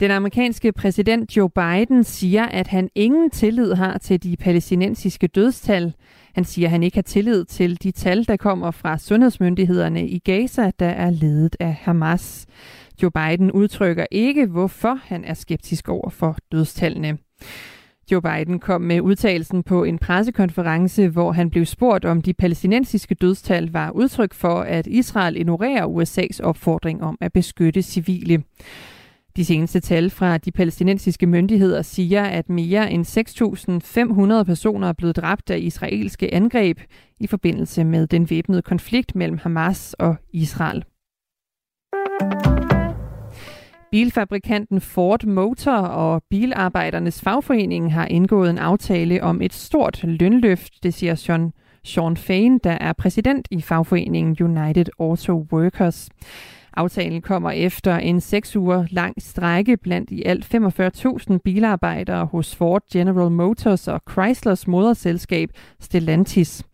[0.00, 5.94] Den amerikanske præsident Joe Biden siger, at han ingen tillid har til de palæstinensiske dødstal.
[6.34, 10.18] Han siger, at han ikke har tillid til de tal, der kommer fra sundhedsmyndighederne i
[10.18, 12.46] Gaza, der er ledet af Hamas.
[13.02, 17.18] Joe Biden udtrykker ikke, hvorfor han er skeptisk over for dødstallene.
[18.12, 23.14] Joe Biden kom med udtalelsen på en pressekonference, hvor han blev spurgt, om de palæstinensiske
[23.14, 28.42] dødstal var udtryk for, at Israel ignorerer USA's opfordring om at beskytte civile.
[29.38, 33.06] De seneste tal fra de palæstinensiske myndigheder siger, at mere end
[34.38, 36.78] 6.500 personer er blevet dræbt af israelske angreb
[37.20, 40.84] i forbindelse med den væbnede konflikt mellem Hamas og Israel.
[43.90, 50.94] Bilfabrikanten Ford Motor og Bilarbejdernes Fagforening har indgået en aftale om et stort lønløft, det
[50.94, 51.52] siger Sean,
[51.84, 56.08] Sean Fain, der er præsident i fagforeningen United Auto Workers.
[56.78, 62.82] Aftalen kommer efter en seks uger lang strække blandt i alt 45.000 bilarbejdere hos Ford
[62.92, 66.64] General Motors og Chryslers moderselskab Stellantis.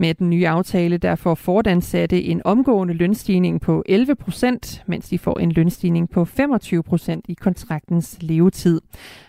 [0.00, 1.66] Med den nye aftale der får Ford
[2.12, 7.34] en omgående lønstigning på 11 procent, mens de får en lønstigning på 25 procent i
[7.34, 8.80] kontraktens levetid.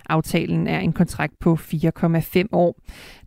[0.09, 2.75] Aftalen er en kontrakt på 4,5 år.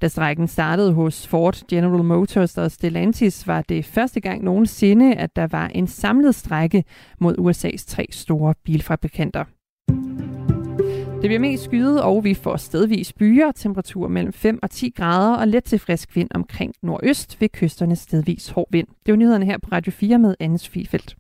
[0.01, 5.37] Da strækken startede hos Ford, General Motors og Stellantis, var det første gang nogensinde, at
[5.37, 6.85] der var en samlet strække
[7.21, 9.45] mod USA's tre store bilfabrikanter.
[11.25, 15.37] Det bliver mest skyet, og vi får stedvis byer, temperatur mellem 5 og 10 grader
[15.37, 18.87] og let til frisk vind omkring nordøst ved kysterne stedvis hård vind.
[19.07, 21.17] Det var nyhederne her på Radio 4 med Anne Sofie Feldt.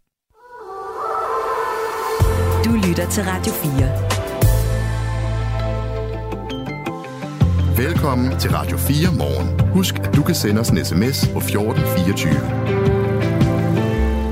[2.64, 3.52] Du lytter til Radio
[7.76, 7.86] 4.
[7.86, 9.70] Velkommen til Radio 4 morgen.
[9.70, 12.34] Husk, at du kan sende os en sms på 1424.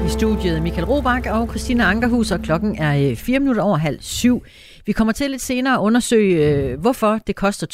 [0.06, 4.42] I studiet Michael Robach og Christina Ankerhus, og klokken er 4 minutter over halv syv.
[4.86, 7.66] Vi kommer til lidt senere at undersøge, øh, hvorfor det koster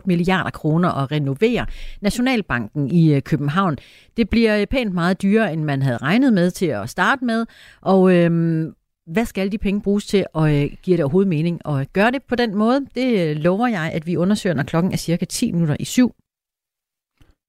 [0.00, 1.66] 2,8 milliarder kroner at renovere
[2.00, 3.76] Nationalbanken i øh, København.
[4.16, 7.46] Det bliver øh, pænt meget dyrere, end man havde regnet med til at starte med,
[7.80, 8.72] og øhm,
[9.06, 12.22] hvad skal de penge bruges til, og øh, giver det overhovedet mening at gøre det
[12.28, 12.86] på den måde?
[12.94, 16.14] Det lover jeg, at vi undersøger, når klokken er cirka 10 minutter i syv.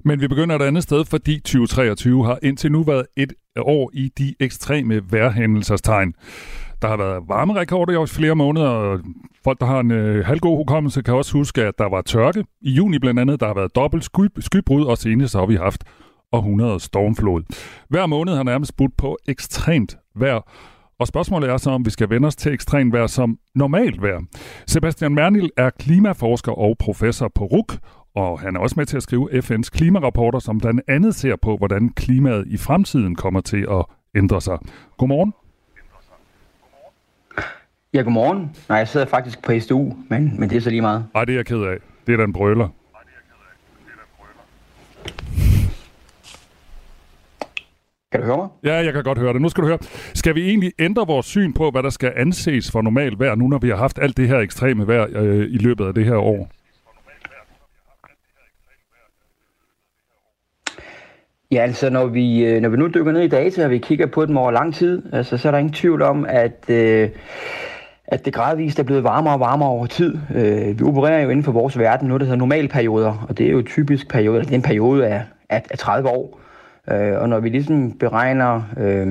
[0.05, 4.11] Men vi begynder et andet sted, fordi 2023 har indtil nu været et år i
[4.17, 6.13] de ekstreme vejrhændelsestegn.
[6.81, 8.99] Der har været varmerekorder i flere måneder, og
[9.43, 12.45] folk, der har en øh, halvgod hukommelse, kan også huske, at der var tørke.
[12.61, 15.83] I juni blandt andet, der har været dobbelt sky, skybrud, og senest har vi haft
[16.31, 17.43] århundrede stormflod.
[17.89, 20.41] Hver måned har nærmest budt på ekstremt vejr,
[20.99, 24.21] og spørgsmålet er så, om vi skal vende os til ekstremt vejr som normalt vejr.
[24.67, 27.77] Sebastian Mernil er klimaforsker og professor på RUK,
[28.15, 31.57] og han er også med til at skrive FN's klimarapporter, som blandt andet ser på,
[31.57, 33.85] hvordan klimaet i fremtiden kommer til at
[34.15, 34.57] ændre sig.
[34.97, 35.33] Godmorgen.
[37.93, 38.55] Ja, godmorgen.
[38.69, 41.05] Nej, jeg sidder faktisk på SDU, men, men det er så lige meget.
[41.13, 41.77] Nej, det er jeg ked af.
[42.07, 42.69] Det er den brøler.
[48.11, 48.47] Kan du høre mig?
[48.63, 49.41] Ja, jeg kan godt høre det.
[49.41, 49.77] Nu skal du høre.
[50.13, 53.47] Skal vi egentlig ændre vores syn på, hvad der skal anses for normalt vejr, nu
[53.47, 56.15] når vi har haft alt det her ekstreme vejr øh, i løbet af det her
[56.15, 56.49] år?
[61.51, 64.05] Ja, altså når vi, øh, når vi nu dykker ned i data, og vi kigger
[64.05, 67.09] på dem over lang tid, altså, så er der ingen tvivl om, at, øh,
[68.07, 70.17] at det gradvist er blevet varmere og varmere over tid.
[70.35, 73.51] Øh, vi opererer jo inden for vores verden noget, der hedder normalperioder, og det er
[73.51, 76.39] jo typisk periode, det er en periode af, af, af 30 år.
[76.91, 79.07] Øh, og når vi ligesom beregner øh,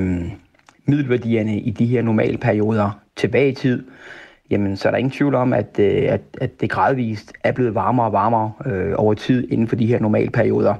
[0.87, 3.85] middelværdierne i de her normalperioder tilbage i tid,
[4.51, 7.75] jamen så er der ingen tvivl om, at, øh, at, at det gradvist er blevet
[7.75, 10.75] varmere og varmere øh, over tid inden for de her normalperioder.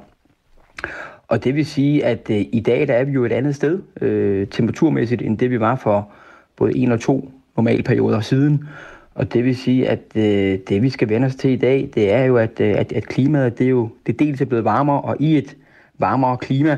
[1.27, 3.81] Og det vil sige, at øh, i dag der er vi jo et andet sted
[4.01, 6.09] øh, temperaturmæssigt, end det vi var for
[6.55, 8.67] både 1 og 2 normalperioder siden.
[9.15, 12.13] Og det vil sige, at øh, det vi skal vende os til i dag, det
[12.13, 15.01] er jo, at, øh, at, at klimaet det er jo det dels er blevet varmere,
[15.01, 15.57] og i et
[15.99, 16.77] varmere klima,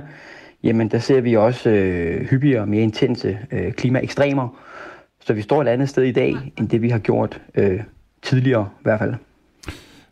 [0.63, 4.59] jamen der ser vi også øh, hyppigere og mere intense øh, klimaekstremer.
[5.19, 7.79] Så vi står et andet sted i dag, end det vi har gjort øh,
[8.21, 9.13] tidligere i hvert fald.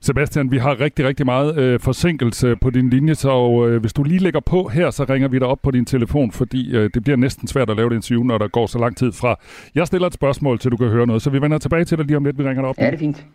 [0.07, 4.03] Sebastian, vi har rigtig, rigtig meget øh, forsinkelse på din linje, så øh, hvis du
[4.03, 7.03] lige lægger på her, så ringer vi dig op på din telefon, fordi øh, det
[7.03, 9.39] bliver næsten svært at lave det interview, når der går så lang tid fra.
[9.75, 12.05] Jeg stiller et spørgsmål, til du kan høre noget, så vi vender tilbage til dig
[12.05, 12.77] lige om lidt, vi ringer dig op.
[12.77, 13.25] Ja, det er fint.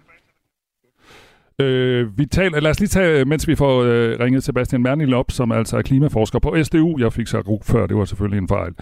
[1.62, 5.30] Øh, vi taler, lad os lige tage, mens vi får øh, ringet Sebastian Mernil op,
[5.30, 6.98] som altså er klimaforsker på SDU.
[6.98, 8.72] Jeg fik så RUG før, det var selvfølgelig en fejl.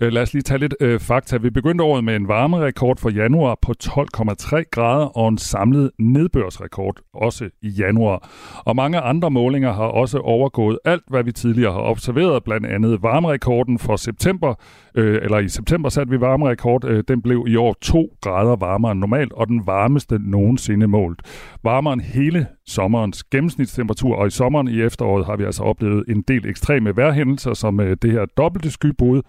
[0.00, 1.36] Øh, lad os lige tage lidt øh, fakta.
[1.36, 6.96] Vi begyndte året med en varmerekord for januar på 12,3 grader og en samlet nedbørsrekord
[7.14, 8.28] også i januar.
[8.64, 13.02] Og mange andre målinger har også overgået alt, hvad vi tidligere har observeret, blandt andet
[13.02, 14.54] varmerekorden for september,
[14.94, 16.84] øh, eller i september satte vi varmerekord.
[16.84, 21.22] Øh, den blev i år 2 grader varmere end normalt, og den varmeste nogensinde målt.
[21.64, 22.29] Varmere end hele
[22.66, 27.54] sommerens gennemsnitstemperatur, og i sommeren i efteråret har vi altså oplevet en del ekstreme vejrhændelser,
[27.54, 29.22] som øh, det her dobbelte skybrud,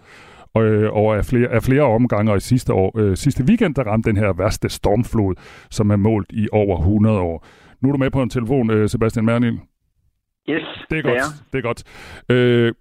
[0.56, 3.82] øh, og af flere, af flere omgange, og i sidste, år, øh, sidste weekend, der
[3.82, 5.34] ramte den her værste stormflod,
[5.70, 7.46] som er målt i over 100 år.
[7.80, 9.60] Nu er du med på en telefon, øh, Sebastian Mernil.
[10.50, 11.14] Yes, det er godt.
[11.14, 11.82] Det er, det er godt.
[12.28, 12.72] Øh,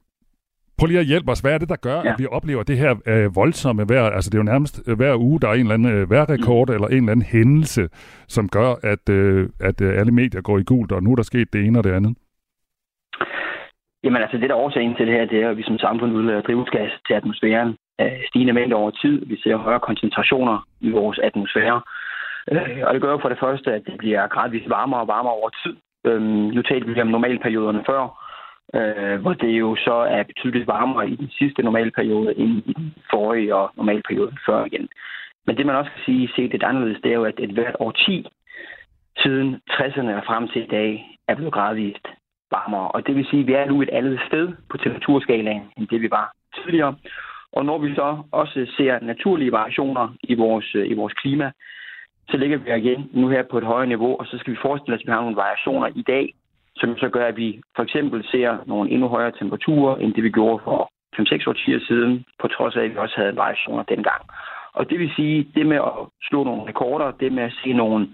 [0.82, 1.40] Prøv lige at hjælpe os.
[1.40, 2.10] Hvad er det, der gør, ja.
[2.10, 4.06] at vi oplever det her øh, voldsomme vejr?
[4.18, 6.68] Altså, det er jo nærmest øh, hver uge, der er en eller anden øh, vejrrekord
[6.68, 6.74] mm.
[6.76, 7.84] eller en eller anden hændelse,
[8.36, 11.32] som gør, at, øh, at øh, alle medier går i gult, og nu er der
[11.32, 12.14] sket det ene og det andet.
[14.04, 16.12] Jamen altså, det der er årsagen til det her, det er, at vi som samfund
[16.14, 19.26] udleder drivhusgas til atmosfæren af stigende mængder over tid.
[19.26, 21.82] Vi ser højere koncentrationer i vores atmosfære.
[22.52, 25.34] Øh, og det gør jo for det første, at det bliver gradvist varmere og varmere
[25.34, 25.76] over tid.
[26.06, 26.22] Øh,
[26.56, 28.02] nu talte vi om normalperioderne før,
[28.76, 32.94] øh, hvor det jo så er betydeligt varmere i den sidste normalperiode end i den
[33.12, 34.90] forrige og normalperioden før igen.
[35.46, 37.96] Men det man også kan sige, set lidt anderledes, det er jo, at et hvert
[37.96, 38.28] 10
[39.18, 42.08] siden 60'erne og frem til i dag er blevet gradvist
[42.52, 42.88] varmere.
[42.92, 46.02] Og det vil sige, at vi er nu et andet sted på temperaturskalaen, end det
[46.02, 46.96] vi var tidligere.
[47.52, 51.52] Og når vi så også ser naturlige variationer i vores, i vores klima,
[52.30, 54.96] så ligger vi igen nu her på et højere niveau, og så skal vi forestille
[54.96, 56.34] os, at vi har nogle variationer i dag,
[56.82, 60.30] som så gør, at vi for eksempel ser nogle endnu højere temperaturer, end det vi
[60.30, 64.22] gjorde for 5-6 årtier siden, på trods af, at vi også havde variationer dengang.
[64.74, 68.08] Og det vil sige, det med at slå nogle rekorder, det med at se nogle,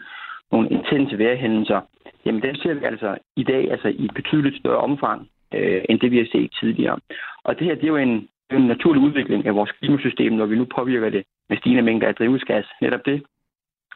[0.51, 1.81] nogle intense vejrhændelser,
[2.25, 5.99] jamen den ser vi altså i dag altså i et betydeligt større omfang, øh, end
[5.99, 6.97] det vi har set tidligere.
[7.43, 10.55] Og det her, det er jo en, en naturlig udvikling af vores klimasystem, når vi
[10.55, 12.65] nu påvirker det med stigende mængder af drivhusgas.
[12.81, 13.23] Netop det,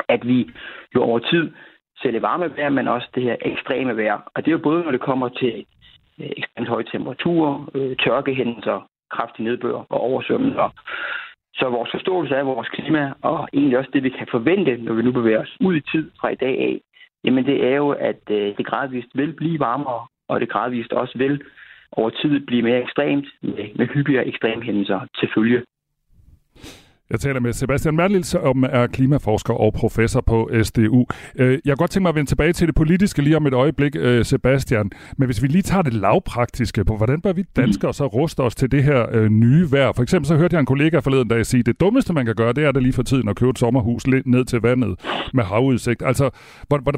[0.09, 0.49] at vi
[0.95, 1.51] jo over tid
[2.01, 4.17] ser det varme vejr, men også det her ekstreme vejr.
[4.35, 5.65] Og det er jo både, når det kommer til
[6.19, 10.69] øh, ekstremt høje temperaturer, øh, tørkehændelser, kraftig nedbør og oversvømmelser.
[11.53, 15.01] Så vores forståelse af vores klima, og egentlig også det, vi kan forvente, når vi
[15.01, 16.81] nu bevæger os ud i tid fra i dag af,
[17.23, 21.17] jamen det er jo, at øh, det gradvist vil blive varmere, og det gradvist også
[21.17, 21.41] vil
[21.91, 25.63] over tid blive mere ekstremt med, med hyppigere ekstremhændelser til følge.
[27.11, 31.05] Jeg taler med Sebastian Merlil, som er klimaforsker og professor på SDU.
[31.35, 33.53] Øh, jeg kan godt tænke mig at vende tilbage til det politiske lige om et
[33.53, 34.91] øjeblik, øh, Sebastian.
[35.17, 38.55] Men hvis vi lige tager det lavpraktiske på, hvordan bør vi danskere så ruste os
[38.55, 39.91] til det her øh, nye vejr?
[39.95, 42.35] For eksempel så hørte jeg en kollega forleden dag sige, at det dummeste man kan
[42.35, 44.95] gøre, det er det lige for tiden at købe et sommerhus ned til vandet
[45.33, 46.03] med havudsigt.
[46.05, 46.29] Altså,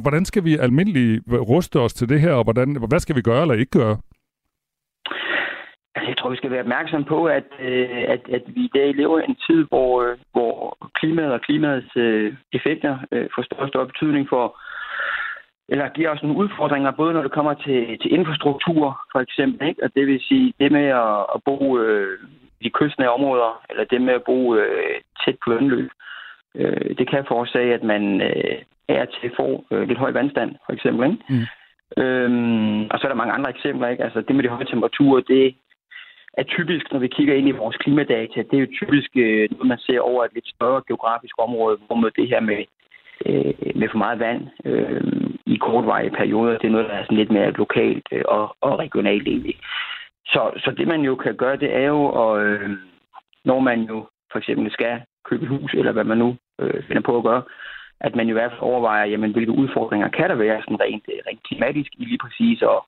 [0.02, 3.42] hvordan skal vi almindeligt ruste os til det her, og hvordan, hvad skal vi gøre
[3.42, 3.96] eller ikke gøre?
[5.94, 8.94] Altså, jeg tror, vi skal være opmærksom på, at, øh, at, at vi i dag
[8.94, 13.62] lever i en tid, hvor, øh, hvor klimaet og klimaets øh, effekter øh, får større
[13.62, 14.56] og større betydning for,
[15.68, 19.82] eller giver os nogle udfordringer, både når det kommer til, til infrastruktur, for eksempel, ikke?
[19.84, 22.18] og det vil sige det med at, at bo øh,
[22.60, 25.90] i kystnære områder, eller det med at bo øh, tæt på vandløb.
[26.54, 30.72] Øh, det kan forårsage, at man øh, er til få øh, lidt høj vandstand, for
[30.72, 31.10] eksempel.
[31.10, 31.24] Ikke?
[31.28, 31.46] Mm.
[32.02, 33.88] Øhm, og så er der mange andre eksempler.
[33.88, 34.04] Ikke?
[34.04, 35.54] Altså, det med de høje temperaturer, det
[36.38, 39.66] er typisk, når vi kigger ind i vores klimadata, det er jo typisk øh, noget,
[39.66, 42.64] man ser over et lidt større geografisk område, hvor med det her med,
[43.26, 45.00] øh, med for meget vand øh,
[45.46, 48.78] i kortvarige perioder, det er noget, der er sådan lidt mere lokalt øh, og, og
[48.78, 49.56] regionalt egentlig.
[50.26, 52.70] Så, så det man jo kan gøre, det er jo, at, øh,
[53.44, 57.16] når man jo for eksempel skal købe hus, eller hvad man nu øh, finder på
[57.16, 57.42] at gøre,
[58.00, 61.04] at man jo i hvert fald overvejer, jamen, hvilke udfordringer kan der være sådan rent,
[61.12, 62.80] øh, rent klimatisk i lige præcis at,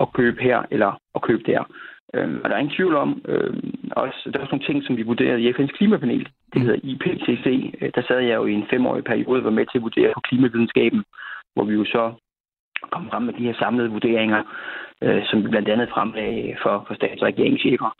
[0.00, 1.64] at købe her eller at købe der.
[2.14, 4.96] Øhm, og der er ingen tvivl om, øhm, også, der er også nogle ting, som
[4.96, 6.28] vi vurderede i FN's klimapanel.
[6.52, 7.74] Det hedder IPCC.
[7.80, 10.20] Øh, der sad jeg jo i en femårig periode, var med til at vurdere på
[10.20, 11.04] klimavidenskaben,
[11.54, 12.12] hvor vi jo så
[12.92, 14.42] kom frem med de her samlede vurderinger,
[15.02, 17.90] øh, som vi blandt andet fremlagde for, for stats- og regeringschefer.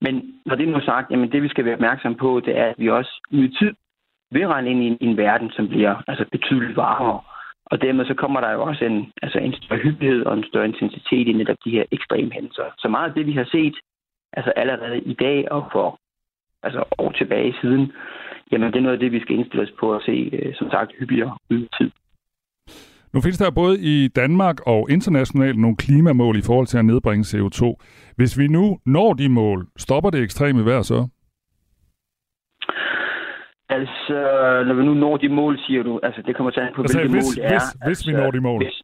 [0.00, 0.14] Men
[0.46, 2.74] når det nu er sagt, jamen det vi skal være opmærksom på, det er, at
[2.78, 3.72] vi også i tid
[4.30, 7.20] vil regne ind i en, i en verden, som bliver altså betydeligt varmere.
[7.66, 10.68] Og dermed så kommer der jo også en, altså en større hyppighed og en større
[10.68, 12.64] intensitet i netop de her ekstreme hændelser.
[12.78, 13.76] Så meget af det, vi har set
[14.32, 15.98] altså allerede i dag og for
[16.62, 17.92] altså år tilbage siden,
[18.52, 20.70] jamen det er noget af det, vi skal indstille os på at se, øh, som
[20.70, 21.90] sagt, hyppigere ud i tid.
[23.14, 27.24] Nu findes der både i Danmark og internationalt nogle klimamål i forhold til at nedbringe
[27.24, 27.62] CO2.
[28.16, 31.08] Hvis vi nu når de mål, stopper det ekstreme vejr så?
[33.76, 34.16] Altså,
[34.66, 36.98] når vi nu når de mål, siger du, altså det kommer til at på, altså,
[36.98, 37.50] hvilke hvis, mål det er.
[37.50, 38.64] Hvis, hvis altså, vi når de mål.
[38.64, 38.82] Hvis,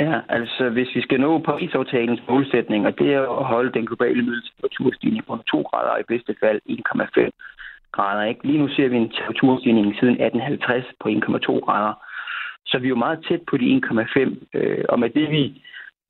[0.00, 4.22] ja, altså hvis vi skal nå Paris-aftalens målsætning, og det er at holde den globale
[4.22, 7.30] middeltemperaturstigning på 2 grader, og i bedste fald 1,5
[7.92, 8.24] grader.
[8.30, 8.46] Ikke?
[8.46, 11.94] Lige nu ser vi en temperaturstigning siden 1850 på 1,2 grader.
[12.66, 15.42] Så vi er jo meget tæt på de 1,5, øh, og med det, vi,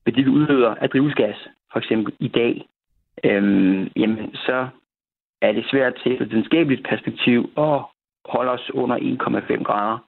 [0.05, 2.69] med det, vi udleder af drivhusgas, for eksempel i dag,
[3.25, 4.69] øh, jamen så
[5.43, 7.79] er det svært til et videnskabeligt perspektiv at
[8.25, 9.99] holde os under 1,5 grader.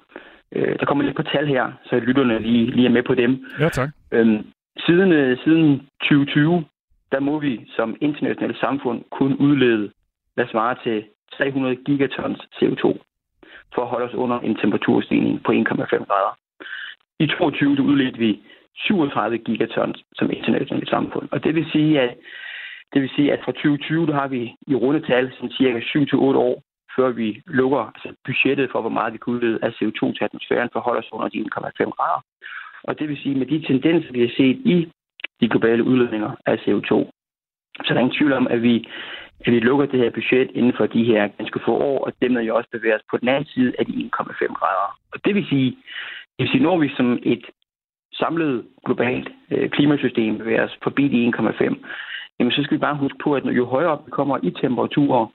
[0.52, 3.46] Øh, der kommer lidt på tal her, så lytterne lige, lige er med på dem.
[3.60, 3.88] Ja, tak.
[4.12, 4.46] Øhm,
[4.86, 6.64] siden, øh, siden 2020,
[7.12, 9.90] der må vi som internationalt samfund kun udlede,
[10.34, 11.04] hvad svarer til
[11.38, 12.84] 300 gigatons CO2,
[13.74, 16.38] for at holde os under en temperaturstigning på 1,5 grader.
[17.18, 18.40] I 2022 udledte vi
[18.76, 21.28] 37 gigatons som internationalt samfund.
[21.30, 22.16] Og det vil sige, at
[22.92, 26.16] det vil sige, at fra 2020, der har vi i rundetal sådan cirka 7-8
[26.48, 26.62] år
[26.96, 30.68] før vi lukker altså budgettet for, hvor meget vi kan udlede af CO2 til atmosfæren,
[30.72, 32.20] for at holde os under de 1,5 grader.
[32.82, 34.88] Og det vil sige, med de tendenser, vi har set i
[35.40, 36.92] de globale udledninger af CO2,
[37.84, 38.88] så der er ingen tvivl om, at vi,
[39.44, 42.42] at vi lukker det her budget inden for de her ganske få år, og dermed
[42.42, 44.98] jo også bevæger os på den anden side af de 1,5 grader.
[45.12, 45.70] Og det vil sige,
[46.34, 47.44] det vil sige, når vi som et
[48.12, 51.74] samlet globalt øh, klimasystem bevæger os forbi de 1,5,
[52.38, 55.26] jamen så skal vi bare huske på, at jo højere op vi kommer i temperaturer,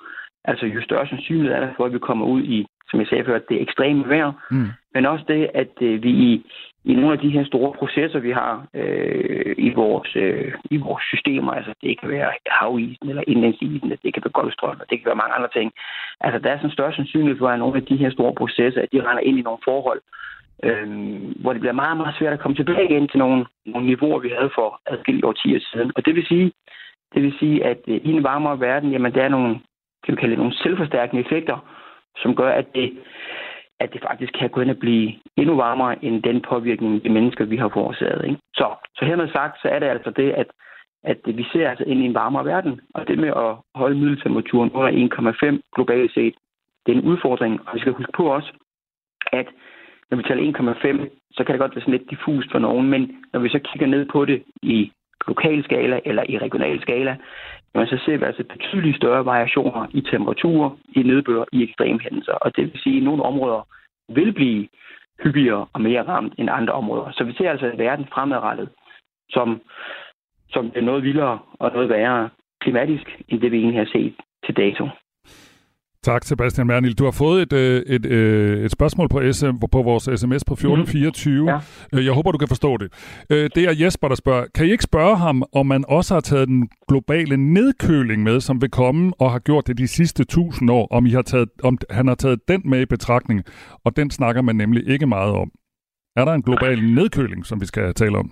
[0.45, 3.25] Altså jo større sandsynlighed er der for, at vi kommer ud i, som jeg sagde
[3.25, 4.31] før, det ekstreme vejr.
[4.51, 4.67] Mm.
[4.93, 6.45] Men også det, at øh, vi i,
[6.85, 11.03] i nogle af de her store processer, vi har øh, i, vores, øh, i vores
[11.03, 15.21] systemer, altså det kan være havisen eller indlandsisen, det kan være golfstrøm, det kan være
[15.23, 15.71] mange andre ting.
[16.21, 18.81] Altså der er sådan en større sandsynlighed for, at nogle af de her store processer,
[18.81, 20.01] at de render ind i nogle forhold,
[20.63, 20.87] øh,
[21.41, 24.31] hvor det bliver meget, meget svært at komme tilbage igen til nogle, nogle niveauer, vi
[24.37, 25.91] havde for adskillige årtier siden.
[25.95, 26.51] Og det vil sige,
[27.13, 29.59] det vil sige, at øh, i en varmere verden, jamen der er nogle,
[30.03, 31.57] kan vi kalde det, nogle selvforstærkende effekter,
[32.17, 32.97] som gør, at det,
[33.79, 37.45] at det faktisk kan gå ind og blive endnu varmere end den påvirkning, de mennesker,
[37.45, 38.25] vi har forårsaget.
[38.25, 38.37] Ikke?
[38.53, 40.47] Så, så hermed sagt, så er det altså det, at,
[41.03, 44.71] at vi ser altså ind i en varmere verden, og det med at holde middeltemperaturen
[44.71, 44.91] under
[45.53, 46.35] 1,5 globalt set,
[46.85, 48.53] det er en udfordring, og vi skal huske på også,
[49.31, 49.47] at
[50.09, 53.25] når vi taler 1,5, så kan det godt være sådan lidt diffust for nogen, men
[53.33, 54.91] når vi så kigger ned på det i
[55.27, 57.17] lokal skala eller i regional skala,
[57.75, 62.33] man så ser vi altså betydeligt større variationer i temperaturer, i nedbør, i ekstremhændelser.
[62.33, 63.67] Og det vil sige, at nogle områder
[64.09, 64.67] vil blive
[65.23, 67.11] hyppigere og mere ramt end andre områder.
[67.11, 68.69] Så vi ser altså en verden fremadrettet,
[69.29, 69.61] som,
[70.49, 72.29] som er noget vildere og noget værre
[72.61, 74.15] klimatisk, end det vi egentlig har set
[74.45, 74.87] til dato.
[76.03, 76.97] Tak, Sebastian Mernil.
[76.99, 80.43] Du har fået et, øh, et, et, øh, et spørgsmål på, SM, på vores sms
[80.47, 81.41] på 1424.
[81.41, 81.47] Mm.
[81.47, 81.59] Ja.
[81.93, 82.87] Øh, jeg håber, du kan forstå det.
[83.29, 84.45] Det er Jesper, der spørger.
[84.55, 88.61] Kan I ikke spørge ham, om man også har taget den globale nedkøling med, som
[88.61, 91.77] vil komme og har gjort det de sidste tusind år, om, I har taget, om
[91.89, 93.43] han har taget den med i betragtning?
[93.85, 95.51] Og den snakker man nemlig ikke meget om.
[96.15, 98.31] Er der en global nedkøling, som vi skal tale om?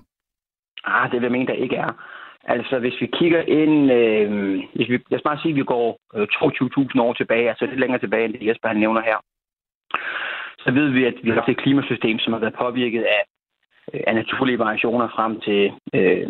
[0.84, 2.16] Ah, det vil jeg mene, der ikke er.
[2.48, 3.91] Altså, hvis vi kigger ind...
[3.91, 4.30] Øh,
[4.76, 6.28] hvis vi, lad os bare sige, at vi går øh,
[6.93, 9.18] 22.000 år tilbage, altså lidt længere tilbage, end det Jesper han nævner her,
[10.64, 13.24] så ved vi, at vi har haft et klimasystem, som har været påvirket af,
[13.93, 16.30] øh, af naturlige variationer frem til, øh,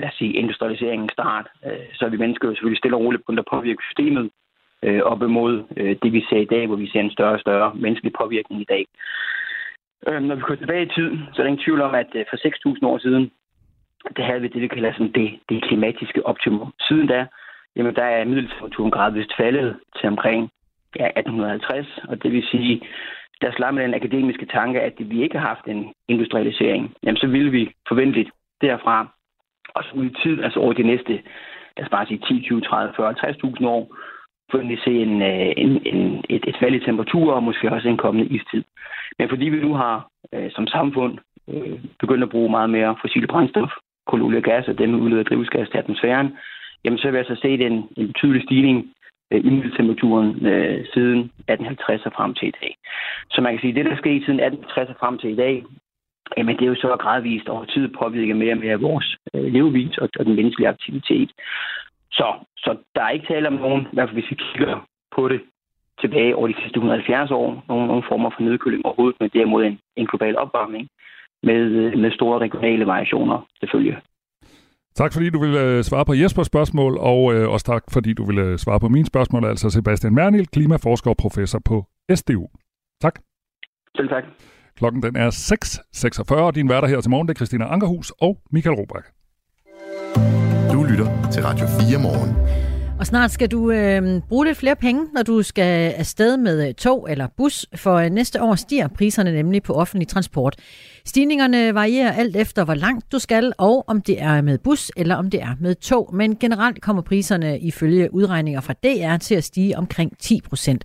[0.00, 1.46] lad os sige, industrialiseringens start.
[1.66, 4.30] Øh, så er vi mennesker jo selvfølgelig stille og roligt begyndt at påvirke systemet
[4.82, 7.40] øh, op imod øh, det, vi ser i dag, hvor vi ser en større og
[7.40, 8.86] større menneskelig påvirkning i dag.
[10.08, 12.24] Øh, når vi går tilbage i tiden, så er der ingen tvivl om, at øh,
[12.30, 13.30] for 6.000 år siden,
[14.16, 16.72] der havde vi det, vi kalder sådan det, det klimatiske optimum.
[16.88, 17.26] Siden da,
[17.76, 20.50] jamen der er middeltemperaturen gradvist faldet til omkring
[20.98, 22.80] ja, 1850, og det vil sige,
[23.40, 27.26] der slår med den akademiske tanke, at vi ikke har haft en industrialisering, jamen så
[27.26, 28.30] ville vi forventeligt
[28.60, 29.08] derfra,
[29.74, 31.12] og så ud i tid, altså over de næste,
[31.76, 33.96] lad os bare sige 10, 20, 30, 40, 50.000 år,
[34.50, 37.96] forventelig se en, øh, en, en, et, et fald i temperatur og måske også en
[37.96, 38.64] kommende istid.
[39.18, 41.18] Men fordi vi nu har øh, som samfund
[41.48, 43.70] øh, begyndt at bruge meget mere fossile brændstof,
[44.06, 46.28] kul, olie og gas, og den udleder drivhusgas til atmosfæren,
[46.84, 48.78] jamen så vil jeg så se en, en betydelig stigning
[49.32, 52.76] øh, i middeltemperaturen øh, siden 1850 og frem til i dag.
[53.30, 55.36] Så man kan sige, at det, der er sket siden 1850 og frem til i
[55.36, 55.64] dag,
[56.36, 59.98] jamen det er jo så gradvist over tid påvirket mere og mere vores øh, levevis
[59.98, 61.30] og, og den menneskelige aktivitet.
[62.12, 62.26] Så,
[62.56, 64.86] så der er ikke tale om nogen, i hvert fald hvis vi kigger
[65.16, 65.40] på det
[66.00, 69.78] tilbage over de sidste 170 år, nogen, nogen former for nedkøling overhovedet, men derimod en,
[69.96, 70.88] en global opvarmning
[71.46, 71.60] med,
[72.02, 73.96] med store regionale variationer selvfølgelig.
[74.94, 78.24] Tak fordi du ville øh, svare på Jespers spørgsmål, og øh, også tak fordi du
[78.24, 81.84] ville øh, svare på mine spørgsmål, altså Sebastian Mernil, klimaforsker og professor på
[82.14, 82.46] SDU.
[83.00, 83.20] Tak.
[83.96, 84.24] Selv tak.
[84.76, 88.38] Klokken den er 6.46, og din værter her til morgen, det er Christina Ankerhus og
[88.52, 89.06] Michael Robach.
[90.72, 92.65] Du lytter til Radio 4 morgen.
[92.98, 96.74] Og snart skal du øh, bruge lidt flere penge, når du skal afsted med øh,
[96.74, 100.56] tog eller bus, for øh, næste år stiger priserne nemlig på offentlig transport.
[101.04, 105.14] Stigningerne varierer alt efter, hvor langt du skal, og om det er med bus eller
[105.14, 106.14] om det er med tog.
[106.14, 110.84] Men generelt kommer priserne ifølge udregninger fra DR til at stige omkring 10 procent.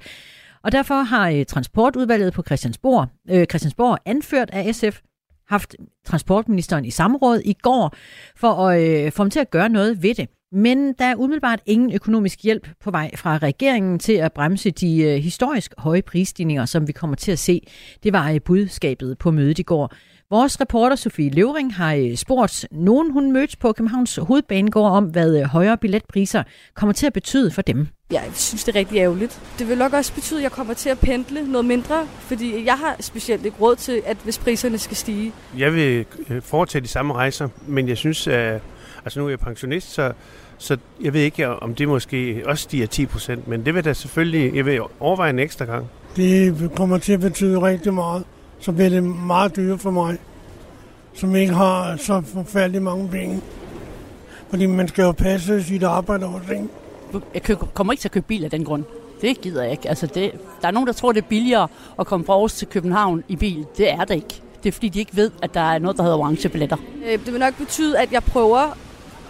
[0.64, 5.00] Og derfor har øh, transportudvalget på Christiansborg, øh, Christiansborg anført af SF
[5.48, 7.96] haft transportministeren i samråd i går
[8.36, 10.28] for at øh, få ham til at gøre noget ved det.
[10.52, 15.02] Men der er umiddelbart ingen økonomisk hjælp på vej fra regeringen til at bremse de
[15.04, 17.68] øh, historisk høje prisstigninger, som vi kommer til at se.
[18.04, 19.94] Det var øh, budskabet på mødet i går.
[20.30, 25.44] Vores reporter Sofie Løvring har øh, spurgt nogen, hun mødte på Københavns Hovedbanegård om, hvad
[25.44, 26.44] højere billetpriser
[26.74, 27.88] kommer til at betyde for dem.
[28.12, 29.42] Jeg synes, det er rigtig ærgerligt.
[29.60, 32.78] Det vil nok også betyde, at jeg kommer til at pendle noget mindre, fordi jeg
[32.78, 35.34] har specielt ikke råd til, at hvis priserne skal stige.
[35.58, 36.06] Jeg vil
[36.42, 38.62] foretage de samme rejser, men jeg synes, at
[39.06, 40.12] altså nu er jeg pensionist, så
[40.62, 43.94] så jeg ved ikke, om det måske også stiger 10 procent, men det vil da
[43.94, 45.86] selvfølgelig, jeg vil overveje en ekstra gang.
[46.16, 48.24] Det kommer til at betyde rigtig meget.
[48.60, 50.18] Så bliver det meget dyrt for mig,
[51.14, 53.42] som ikke har så forfærdeligt mange penge.
[54.50, 56.68] Fordi man skal jo passe sit arbejde også, ikke?
[57.34, 58.84] Jeg kommer ikke til at købe bil af den grund.
[59.22, 59.90] Det gider jeg ikke.
[59.90, 60.32] Altså det,
[60.62, 61.68] der er nogen, der tror, det er billigere
[62.00, 63.66] at komme fra Aarhus til København i bil.
[63.78, 64.42] Det er det ikke.
[64.64, 66.78] Det er fordi, de ikke ved, at der er noget, der hedder orange billetter.
[67.06, 68.78] Øh, det vil nok betyde, at jeg prøver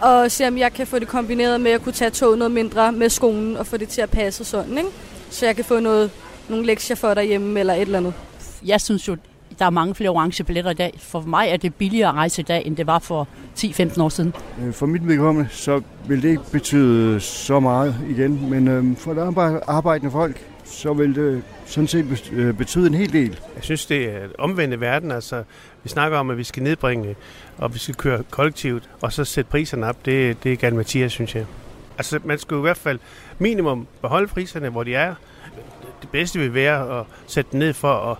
[0.02, 2.92] og se om jeg kan få det kombineret med at kunne tage toget noget mindre
[2.92, 4.90] med skolen og få det til at passe sådan, ikke?
[5.30, 6.10] Så jeg kan få noget,
[6.48, 8.14] nogle lektier for derhjemme eller et eller andet.
[8.64, 9.16] Jeg synes jo,
[9.58, 10.98] der er mange flere orange billetter i dag.
[10.98, 13.28] For mig er det billigere at rejse i dag, end det var for
[13.58, 14.34] 10-15 år siden.
[14.62, 18.50] Øh, for mit vedkommende, så vil det ikke betyde så meget igen.
[18.50, 23.12] Men øhm, for der arbejdende folk, så vil det sådan set øh, betyde en hel
[23.12, 23.40] del.
[23.56, 25.10] Jeg synes, det er omvendt verden.
[25.10, 25.44] Altså,
[25.82, 27.16] vi snakker om, at vi skal nedbringe,
[27.58, 30.06] og vi skal køre kollektivt, og så sætte priserne op.
[30.06, 31.46] Det, det er gerne Mathias, synes jeg.
[31.98, 32.98] Altså, man skal i hvert fald
[33.38, 35.14] minimum beholde priserne, hvor de er.
[36.02, 38.16] Det bedste vil være at sætte dem ned for at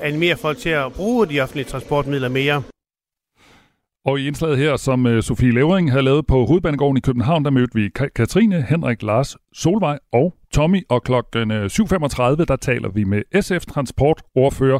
[0.00, 2.62] animere folk til at bruge de offentlige transportmidler mere.
[4.06, 7.50] Og i indslaget her, som øh, Sofie Levering havde lavet på Hovedbanegården i København, der
[7.50, 10.82] mødte vi Katrine, Henrik, Lars, Solvej og Tommy.
[10.88, 14.78] Og klokken øh, 7.35, der taler vi med SF Transportordfører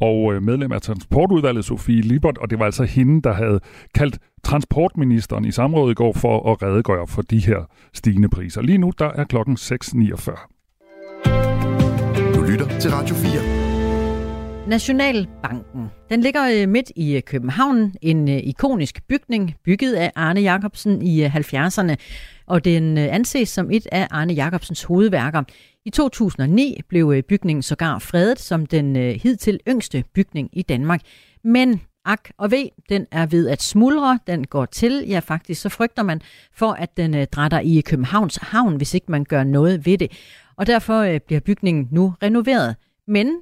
[0.00, 3.60] og øh, medlem af transportudvalget, Sofie Libert, og det var altså hende, der havde
[3.94, 8.62] kaldt transportministeren i samrådet i går for at redegøre for de her stigende priser.
[8.62, 10.74] Lige nu, der er klokken 6.49.
[12.34, 13.67] Du lytter til Radio 4.
[14.68, 15.90] Nationalbanken.
[16.10, 21.02] Den ligger øh, midt i øh, København, en øh, ikonisk bygning, bygget af Arne Jacobsen
[21.02, 21.94] i 70'erne,
[22.46, 25.42] og den anses som et af Arne Jacobsens hovedværker.
[25.84, 31.00] I 2009 blev bygningen sågar fredet som den hidtil yngste bygning i Danmark.
[31.44, 35.04] Men ak og ved, den er ved at smuldre, den går til.
[35.08, 36.20] Ja, faktisk så frygter man
[36.52, 40.12] for, at den drætter i Københavns havn, hvis ikke man gør noget ved det.
[40.56, 42.76] Og derfor bliver bygningen nu renoveret.
[43.06, 43.32] Men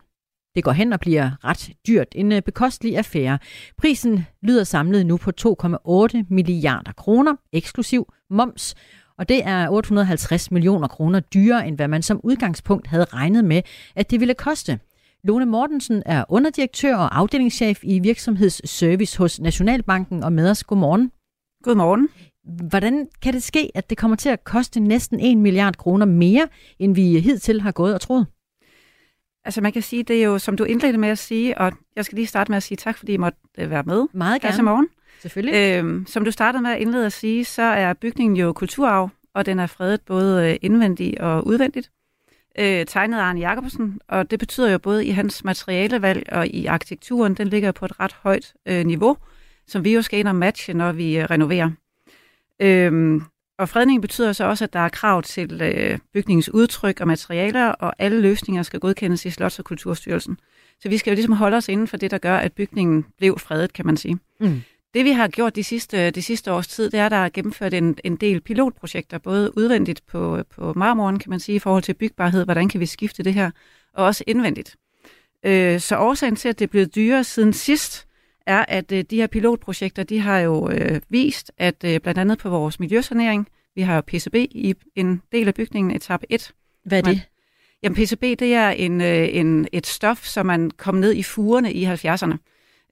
[0.57, 2.09] det går hen og bliver ret dyrt.
[2.15, 3.39] En øh, bekostelig affære.
[3.79, 8.75] Prisen lyder samlet nu på 2,8 milliarder kroner, eksklusiv moms.
[9.19, 13.63] Og det er 850 millioner kroner dyrere, end hvad man som udgangspunkt havde regnet med,
[13.97, 14.79] at det ville koste.
[15.25, 20.65] Lone Mortensen er underdirektør og afdelingschef i virksomhedsservice hos Nationalbanken og med os.
[20.65, 21.11] Godmorgen.
[21.63, 22.09] Godmorgen.
[22.69, 26.49] Hvordan kan det ske, at det kommer til at koste næsten 1 milliard kroner mere,
[26.79, 28.27] end vi hidtil har gået og troet?
[29.47, 32.05] Altså man kan sige, det er jo, som du indledte med at sige, og jeg
[32.05, 34.07] skal lige starte med at sige tak, fordi I måtte øh, være med.
[34.13, 34.63] Meget gerne.
[34.63, 34.89] morgen.
[35.21, 35.79] Selvfølgelig.
[35.79, 39.47] Øhm, som du startede med at indlede at sige, så er bygningen jo kulturarv, og
[39.47, 41.91] den er fredet både øh, indvendigt og udvendigt.
[42.59, 46.67] Øh, tegnet af Arne Jacobsen, og det betyder jo både i hans materialevalg og i
[46.67, 49.17] arkitekturen, den ligger på et ret højt øh, niveau,
[49.67, 51.71] som vi jo skal ind og matche, når vi øh, renoverer.
[52.63, 53.23] Øhm,
[53.59, 57.69] og fredningen betyder så også, at der er krav til øh, bygningens udtryk og materialer,
[57.69, 60.39] og alle løsninger skal godkendes i Slots- og Kulturstyrelsen.
[60.81, 63.39] Så vi skal jo ligesom holde os inden for det, der gør, at bygningen blev
[63.39, 64.19] fredet, kan man sige.
[64.41, 64.63] Mm.
[64.95, 67.29] Det vi har gjort de sidste, de sidste års tid, det er, at der er
[67.29, 71.83] gennemført en, en del pilotprojekter, både udvendigt på, på marmoren, kan man sige, i forhold
[71.83, 73.51] til bygbarhed, hvordan kan vi skifte det her,
[73.95, 74.77] og også indvendigt.
[75.45, 78.06] Øh, så årsagen til, at det er blevet dyrere siden sidst,
[78.47, 82.39] er, at øh, de her pilotprojekter, de har jo øh, vist, at øh, blandt andet
[82.39, 86.53] på vores miljøsanering, vi har jo PCB i en del af bygningen, etape 1.
[86.85, 87.17] Hvad er det?
[87.17, 87.21] Man,
[87.83, 91.73] jamen PCB, det er en, øh, en, et stof, som man kom ned i fugerne
[91.73, 92.37] i 70'erne,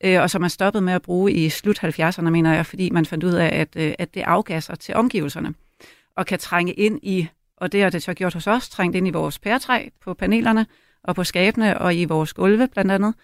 [0.04, 3.06] øh, og som man stoppede med at bruge i slut 70'erne, mener jeg, fordi man
[3.06, 5.54] fandt ud af, at, øh, at det afgasser til omgivelserne,
[6.16, 9.06] og kan trænge ind i, og det har det så gjort hos os, trængt ind
[9.06, 10.66] i vores pæretræ på panelerne,
[11.04, 13.14] og på skabene, og i vores gulve blandt andet.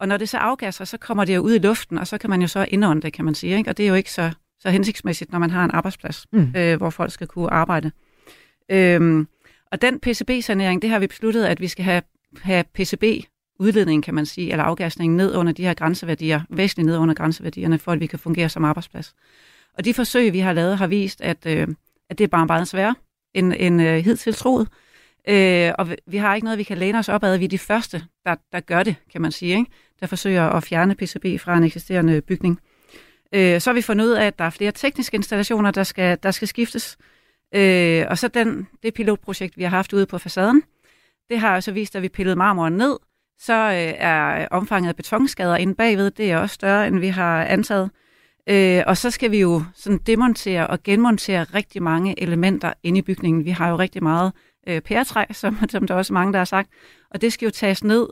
[0.00, 2.30] Og når det så afgasser, så kommer det jo ud i luften, og så kan
[2.30, 3.56] man jo så indånde det, kan man sige.
[3.56, 3.70] Ikke?
[3.70, 4.30] Og det er jo ikke så,
[4.60, 6.52] så hensigtsmæssigt, når man har en arbejdsplads, mm.
[6.56, 7.90] øh, hvor folk skal kunne arbejde.
[8.68, 9.28] Øhm,
[9.72, 12.02] og den PCB-sanering, det har vi besluttet, at vi skal have,
[12.42, 17.14] have PCB-udledning, kan man sige, eller afgasning ned under de her grænseværdier, væsentligt ned under
[17.14, 19.14] grænseværdierne, for at vi kan fungere som arbejdsplads.
[19.78, 21.68] Og de forsøg, vi har lavet, har vist, at, øh,
[22.10, 22.94] at det er bare meget sværere
[23.34, 24.68] end, end øh, hidtil troet.
[25.28, 27.38] Øh, og vi har ikke noget, vi kan læne os op ad.
[27.38, 29.70] Vi er de første, der, der gør det, kan man sige, ikke?
[30.00, 32.60] der forsøger at fjerne PCB fra en eksisterende bygning.
[33.34, 36.18] Øh, så har vi fundet ud af, at der er flere tekniske installationer, der skal,
[36.22, 36.96] der skal skiftes.
[37.54, 40.62] Øh, og så den, det pilotprojekt, vi har haft ude på facaden,
[41.30, 42.96] det har så vist, at vi pillede marmoren ned,
[43.38, 47.44] så øh, er omfanget af betonskader inde bagved, det er også større, end vi har
[47.44, 47.90] antaget.
[48.48, 53.02] Øh, og så skal vi jo sådan demontere og genmontere rigtig mange elementer inde i
[53.02, 53.44] bygningen.
[53.44, 54.32] Vi har jo rigtig meget
[54.68, 56.70] øh, pæretræ, som, som der også er mange, der har sagt.
[57.10, 58.08] Og det skal jo tages ned,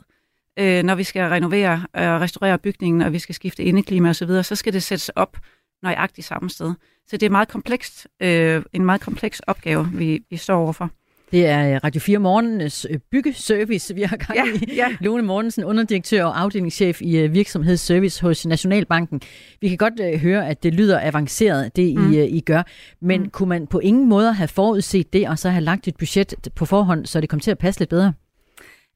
[0.58, 4.14] øh, når vi skal renovere og øh, restaurere bygningen, og vi skal skifte indeklima osv.,
[4.14, 5.36] så, videre, så skal det sættes op
[5.82, 6.74] nøjagtigt samme sted.
[7.06, 10.90] Så det er meget komplekst, øh, en meget kompleks opgave, vi, vi står overfor.
[11.32, 14.74] Det er øh, Radio 4 Morgens øh, byggeservice, vi har gang i.
[14.74, 14.88] Ja.
[15.00, 19.20] Lone Mortensen, underdirektør og afdelingschef i virksomhedsservice hos Nationalbanken.
[19.60, 22.12] Vi kan godt høre, at det lyder avanceret, det mm.
[22.12, 22.62] I, I gør.
[23.00, 23.30] Men mm.
[23.30, 26.64] kunne man på ingen måde have forudset det, og så have lagt et budget på
[26.64, 28.12] forhånd, så det kom til at passe lidt bedre?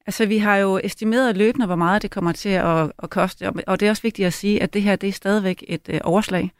[0.07, 3.79] Altså, vi har jo estimeret løbende, hvor meget det kommer til at, at koste, og
[3.79, 6.51] det er også vigtigt at sige, at det her det er stadigvæk et øh, overslag.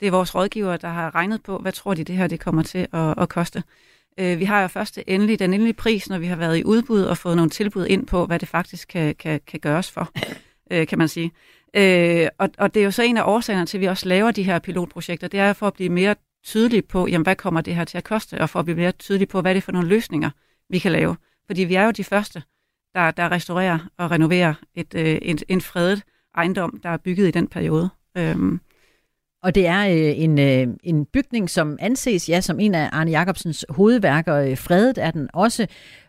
[0.00, 2.62] Det er vores rådgiver, der har regnet på, hvad tror de, det her det kommer
[2.62, 3.62] til at, at koste.
[4.20, 6.64] Øh, vi har jo først det endelige, den endelige pris, når vi har været i
[6.64, 10.12] udbud og fået nogle tilbud ind på, hvad det faktisk kan, kan, kan gøres for,
[10.72, 11.32] øh, kan man sige.
[11.76, 14.30] Øh, og, og det er jo så en af årsagerne til, at vi også laver
[14.30, 16.14] de her pilotprojekter, det er for at blive mere
[16.44, 18.92] tydelige på, jamen, hvad kommer det her til at koste, og for at blive mere
[18.92, 20.30] tydelige på, hvad det er for nogle løsninger,
[20.70, 21.16] vi kan lave.
[21.46, 22.42] Fordi vi er jo de første,
[22.94, 26.02] der, der restaurerer og renoverer et, øh, et, en fredet
[26.36, 27.88] ejendom, der er bygget i den periode.
[28.16, 28.60] Øhm.
[29.42, 33.10] Og det er øh, en, øh, en bygning, som anses ja, som en af Arne
[33.10, 34.34] Jacobsens hovedværker.
[34.34, 35.66] Øh, fredet er den også,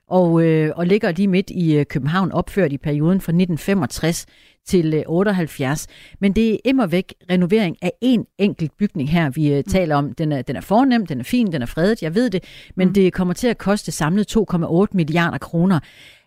[0.07, 4.25] og, øh, og ligger lige midt i øh, København, opført i perioden fra 1965
[4.65, 5.87] til øh, 78.
[6.19, 9.63] Men det er immer væk renovering af en enkelt bygning her, vi øh, mm.
[9.63, 10.13] taler om.
[10.13, 12.43] Den er, den er fornem, den er fin, den er fredet, jeg ved det,
[12.75, 12.93] men mm.
[12.93, 15.79] det kommer til at koste samlet 2,8 milliarder kroner.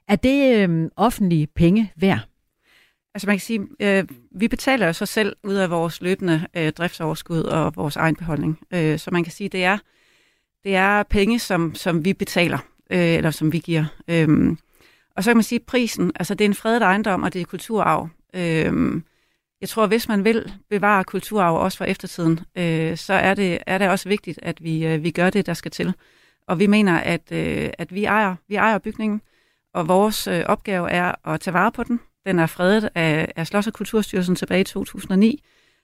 [0.09, 2.34] Er det øh, offentlige penge værd?
[3.14, 6.72] Altså man kan sige, øh, vi betaler jo så selv ud af vores løbende øh,
[6.72, 8.58] driftsoverskud og vores egen beholdning.
[8.74, 9.78] Øh, så man kan sige, det er,
[10.64, 12.58] det er penge, som, som vi betaler,
[12.90, 13.84] øh, eller som vi giver.
[14.08, 14.56] Øh,
[15.16, 17.44] Og så kan man sige, prisen, altså det er en fredet ejendom, og det er
[17.44, 18.08] kulturarv.
[18.34, 19.02] Øh,
[19.60, 23.78] jeg tror, hvis man vil bevare kulturarv også for eftertiden, øh, så er det, er
[23.78, 25.94] det også vigtigt, at vi, øh, vi gør det, der skal til.
[26.48, 29.20] Og vi mener, at, øh, at vi, ejer, vi ejer bygningen,
[29.74, 32.00] og vores øh, opgave er at tage vare på den.
[32.26, 35.42] Den er fredet af, af Slots- og Kulturstyrelsen tilbage i 2009,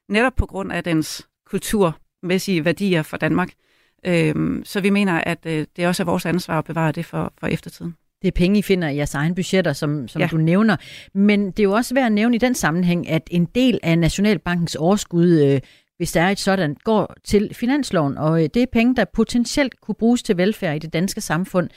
[0.09, 3.51] netop på grund af dens kulturmæssige værdier for Danmark.
[4.07, 4.35] Øh,
[4.65, 7.47] så vi mener, at øh, det også er vores ansvar at bevare det for, for
[7.47, 7.97] eftertiden.
[8.23, 10.29] Det er penge, I finder i jeres egen budgetter, som, som ja.
[10.31, 10.77] du nævner.
[11.15, 13.99] Men det er jo også værd at nævne i den sammenhæng, at en del af
[13.99, 15.61] Nationalbankens overskud, øh,
[15.97, 19.81] hvis der er et sådan, går til finansloven, og øh, det er penge, der potentielt
[19.81, 21.71] kunne bruges til velfærd i det danske samfund.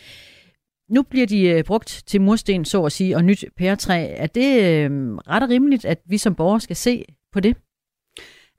[0.90, 4.08] Nu bliver de øh, brugt til mursten, så at sige, og nyt pæretræ.
[4.10, 7.56] Er det øh, ret og rimeligt, at vi som borgere skal se på det?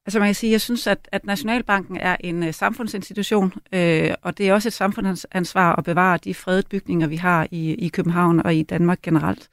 [0.07, 4.39] Altså man kan sige, jeg synes, at, at Nationalbanken er en uh, samfundsinstitution, øh, og
[4.39, 8.43] det er også et samfundsansvar at bevare de fredede bygninger, vi har i, i København
[8.47, 9.49] og i Danmark generelt.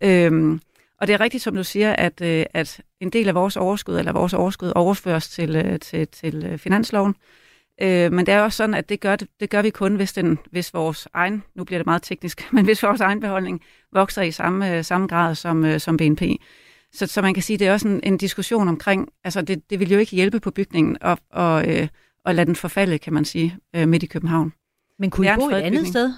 [0.00, 0.60] Øhm,
[1.00, 3.98] og det er rigtigt, som du siger, at, øh, at en del af vores overskud,
[3.98, 7.14] eller vores overskud, overføres til, øh, til, til øh, finansloven.
[7.80, 10.38] Øh, men det er også sådan, at det gør, det, gør vi kun, hvis, den,
[10.50, 13.60] hvis vores egen, nu bliver det meget teknisk, men hvis vores egen beholdning
[13.92, 16.22] vokser i samme, øh, samme grad som, øh, som BNP.
[16.92, 19.80] Så, så man kan sige, det er også en, en diskussion omkring, altså det, det
[19.80, 21.88] vil jo ikke hjælpe på bygningen at, og, øh,
[22.24, 24.52] at lade den forfalde, kan man sige, øh, midt i København.
[24.98, 26.12] Men kunne I bo et andet sted?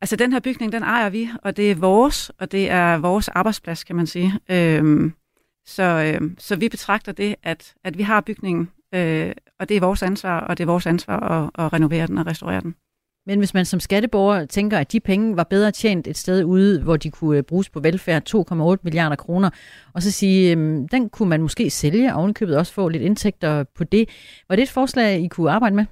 [0.00, 3.28] Altså den her bygning, den ejer vi, og det er vores, og det er vores
[3.28, 4.32] arbejdsplads, kan man sige.
[4.50, 5.12] Øhm,
[5.66, 9.80] så, øh, så vi betragter det, at, at vi har bygningen, øh, og det er
[9.80, 12.74] vores ansvar, og det er vores ansvar at, at renovere den og restaurere den.
[13.26, 16.82] Men hvis man som skatteborger tænker, at de penge var bedre tjent et sted ude,
[16.82, 19.50] hvor de kunne øh, bruges på velfærd, 2,8 milliarder kroner,
[19.94, 20.58] og så sige, at
[20.90, 24.08] den kunne man måske sælge, og ovenikøbet også få lidt indtægter på det.
[24.48, 25.84] Var det et forslag, I kunne arbejde med?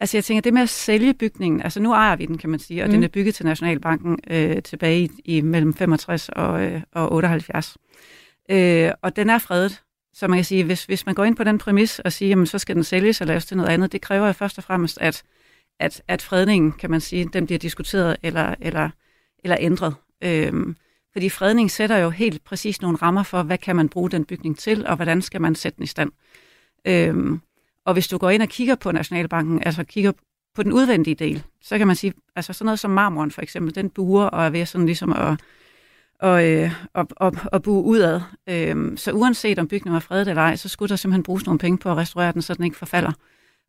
[0.00, 2.58] Altså jeg tænker, det med at sælge bygningen, altså nu ejer vi den, kan man
[2.58, 2.92] sige, og mm.
[2.92, 7.76] den er bygget til Nationalbanken øh, tilbage i, i mellem 65 og, øh, og 78.
[8.50, 9.82] Øh, og den er fredet,
[10.14, 12.46] så man kan sige, hvis, hvis man går ind på den præmis og siger, jamen
[12.46, 14.98] så skal den sælges og laves til noget andet, det kræver jo først og fremmest,
[15.00, 15.24] at
[15.80, 18.90] at, at fredningen, kan man sige, den bliver diskuteret eller, eller,
[19.44, 19.94] eller ændret.
[20.22, 20.76] Øhm,
[21.12, 24.58] fordi fredning sætter jo helt præcis nogle rammer for, hvad kan man bruge den bygning
[24.58, 26.12] til, og hvordan skal man sætte den i stand.
[26.84, 27.40] Øhm,
[27.84, 30.12] og hvis du går ind og kigger på Nationalbanken, altså kigger
[30.54, 33.74] på den udvendige del, så kan man sige, altså sådan noget som marmoren for eksempel,
[33.74, 35.40] den buer og er ved sådan ligesom at,
[36.20, 38.20] og, øh, og, og, og bue udad.
[38.48, 41.58] Øhm, så uanset om bygningen var fredet eller ej, så skulle der simpelthen bruges nogle
[41.58, 43.12] penge på at restaurere den, så den ikke forfalder.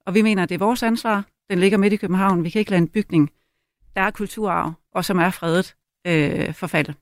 [0.06, 1.26] Og vi mener, at det er vores ansvar.
[1.49, 2.43] Den ligger midt i København.
[2.43, 3.30] Vi kan ikke lade en bygning,
[3.95, 5.76] der er kulturarv, og som er fredet,
[6.08, 6.93] øh, forfalde.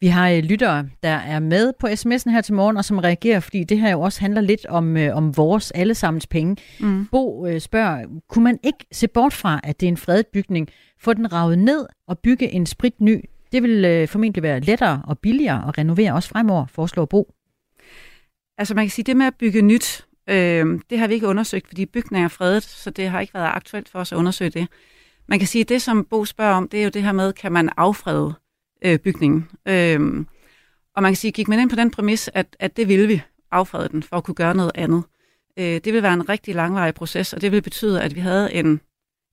[0.00, 3.40] Vi har øh, lyttere, der er med på sms'en her til morgen, og som reagerer,
[3.40, 6.56] fordi det her jo også handler lidt om, øh, om vores allesammens penge.
[6.80, 7.06] Mm.
[7.06, 10.68] Bo øh, spørger, kunne man ikke se bort fra, at det er en fredet bygning,
[11.00, 13.24] få den ravet ned og bygge en sprit ny?
[13.52, 17.34] Det vil øh, formentlig være lettere og billigere at renovere også fremover, foreslår Bo.
[18.58, 21.68] Altså man kan sige, det med at bygge nyt, Øh, det har vi ikke undersøgt,
[21.68, 24.68] fordi bygningen er fredet, så det har ikke været aktuelt for os at undersøge det.
[25.26, 27.32] Man kan sige, at det, som Bo spørger om, det er jo det her med,
[27.32, 28.34] kan man affrede
[28.84, 29.48] øh, bygningen?
[29.68, 30.26] Øh,
[30.96, 33.22] og man kan sige, gik man ind på den præmis, at, at det ville vi
[33.50, 35.02] affrede den for at kunne gøre noget andet.
[35.58, 38.54] Øh, det vil være en rigtig langvarig proces, og det vil betyde, at vi havde
[38.54, 38.80] en,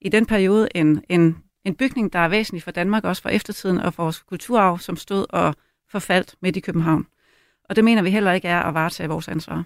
[0.02, 1.38] i den periode en, en,
[1.70, 4.96] en bygning, der er væsentlig for Danmark, også for eftertiden og for vores kulturarv, som
[4.96, 5.56] stod og
[5.92, 7.08] forfaldt midt i København.
[7.70, 9.64] Og det mener vi heller ikke er at varetage vores ansvar.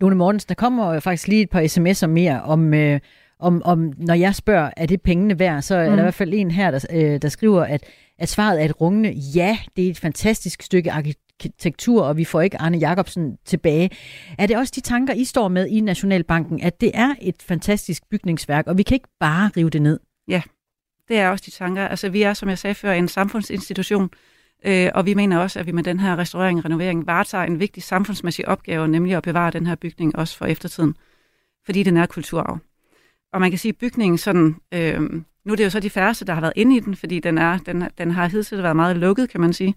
[0.00, 3.00] Lone Mortensen, der kommer faktisk lige et par sms'er mere om, øh,
[3.38, 5.96] om, om, når jeg spørger, er det pengene værd, så er mm.
[5.96, 7.84] der i hvert fald en her, der, øh, der skriver, at,
[8.18, 12.40] at svaret er et rungende ja, det er et fantastisk stykke arkitektur, og vi får
[12.40, 13.90] ikke Arne Jacobsen tilbage.
[14.38, 18.02] Er det også de tanker, I står med i Nationalbanken, at det er et fantastisk
[18.10, 20.00] bygningsværk, og vi kan ikke bare rive det ned?
[20.28, 20.42] Ja,
[21.08, 21.88] det er også de tanker.
[21.88, 24.10] Altså vi er, som jeg sagde før, en samfundsinstitution,
[24.64, 27.60] Øh, og vi mener også, at vi med den her restaurering og renovering varetager en
[27.60, 30.96] vigtig samfundsmæssig opgave, nemlig at bevare den her bygning også for eftertiden,
[31.64, 32.58] fordi den er kulturarv.
[33.32, 35.00] Og man kan sige, at bygningen sådan, øh,
[35.44, 37.38] nu er det jo så de færreste, der har været inde i den, fordi den,
[37.38, 39.74] er, den, den har hidtil været meget lukket, kan man sige.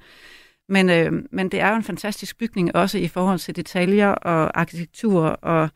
[0.69, 4.59] Men, øh, men det er jo en fantastisk bygning, også i forhold til detaljer og
[4.59, 5.69] arkitektur og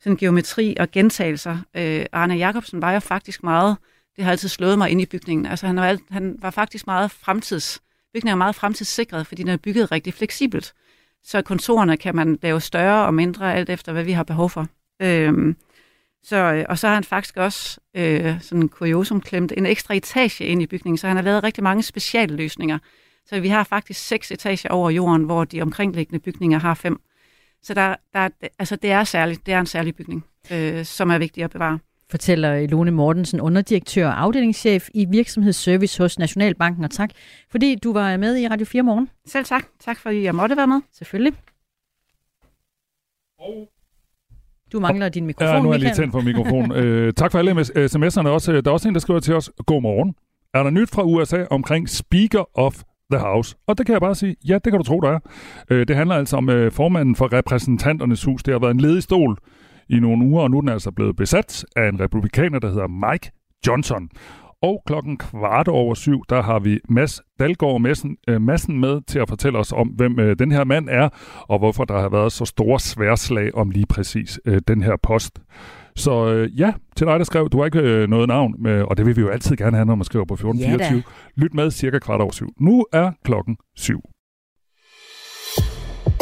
[0.00, 1.58] sådan geometri og gentagelser.
[1.76, 3.76] Øh, Arne Jacobsen var jo faktisk meget,
[4.16, 7.10] det har altid slået mig ind i bygningen, altså han var, han var faktisk meget
[7.10, 7.80] fremtids
[8.12, 10.74] Bygningen er meget fremtidssikret, fordi den er bygget rigtig fleksibelt.
[11.24, 14.66] Så kontorerne kan man lave større og mindre, alt efter hvad vi har behov for.
[15.02, 15.56] Øhm,
[16.22, 20.44] så, og så har han faktisk også øh, sådan en kuriosum klemt en ekstra etage
[20.44, 22.78] ind i bygningen, så han har lavet rigtig mange specialløsninger.
[23.26, 27.00] Så vi har faktisk seks etager over jorden, hvor de omkringliggende bygninger har fem.
[27.62, 31.18] Så der, der, altså det er særligt, det er en særlig bygning, øh, som er
[31.18, 31.78] vigtig at bevare
[32.10, 36.84] fortæller Lone Mortensen, underdirektør og afdelingschef i virksomhedsservice hos Nationalbanken.
[36.84, 37.10] Og tak,
[37.50, 39.08] fordi du var med i Radio 4 morgen.
[39.26, 39.64] Selv tak.
[39.80, 40.80] Tak, fordi jeg måtte være med.
[40.92, 41.32] Selvfølgelig.
[44.72, 46.72] Du mangler din mikrofon, Ja, nu er jeg lige tændt for mikrofonen.
[46.82, 48.52] øh, tak for alle sms'erne også.
[48.52, 50.14] Der er også en, der skriver til os, god morgen.
[50.54, 52.82] Er der nyt fra USA omkring Speaker of
[53.12, 53.56] the House?
[53.66, 55.18] Og det kan jeg bare sige, ja, det kan du tro, der er.
[55.70, 58.42] Øh, det handler altså om øh, formanden for repræsentanternes hus.
[58.42, 59.38] Det har været en ledig stol
[59.90, 63.10] i nogle uger, og nu er den altså blevet besat af en republikaner, der hedder
[63.10, 63.30] Mike
[63.66, 64.08] Johnson.
[64.62, 69.18] Og klokken kvart over syv, der har vi Mads Dalgaard Madsen, øh, Madsen med til
[69.18, 71.08] at fortælle os om, hvem øh, den her mand er,
[71.48, 75.38] og hvorfor der har været så store sværslag om lige præcis øh, den her post.
[75.96, 78.96] Så øh, ja, til dig, der skrev, du har ikke øh, noget navn, med, og
[78.96, 80.96] det vil vi jo altid gerne have, når man skriver på 1424.
[80.96, 82.48] Ja Lyt med cirka kvart over syv.
[82.60, 84.00] Nu er klokken syv.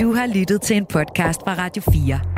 [0.00, 2.38] Du har lyttet til en podcast fra Radio 4.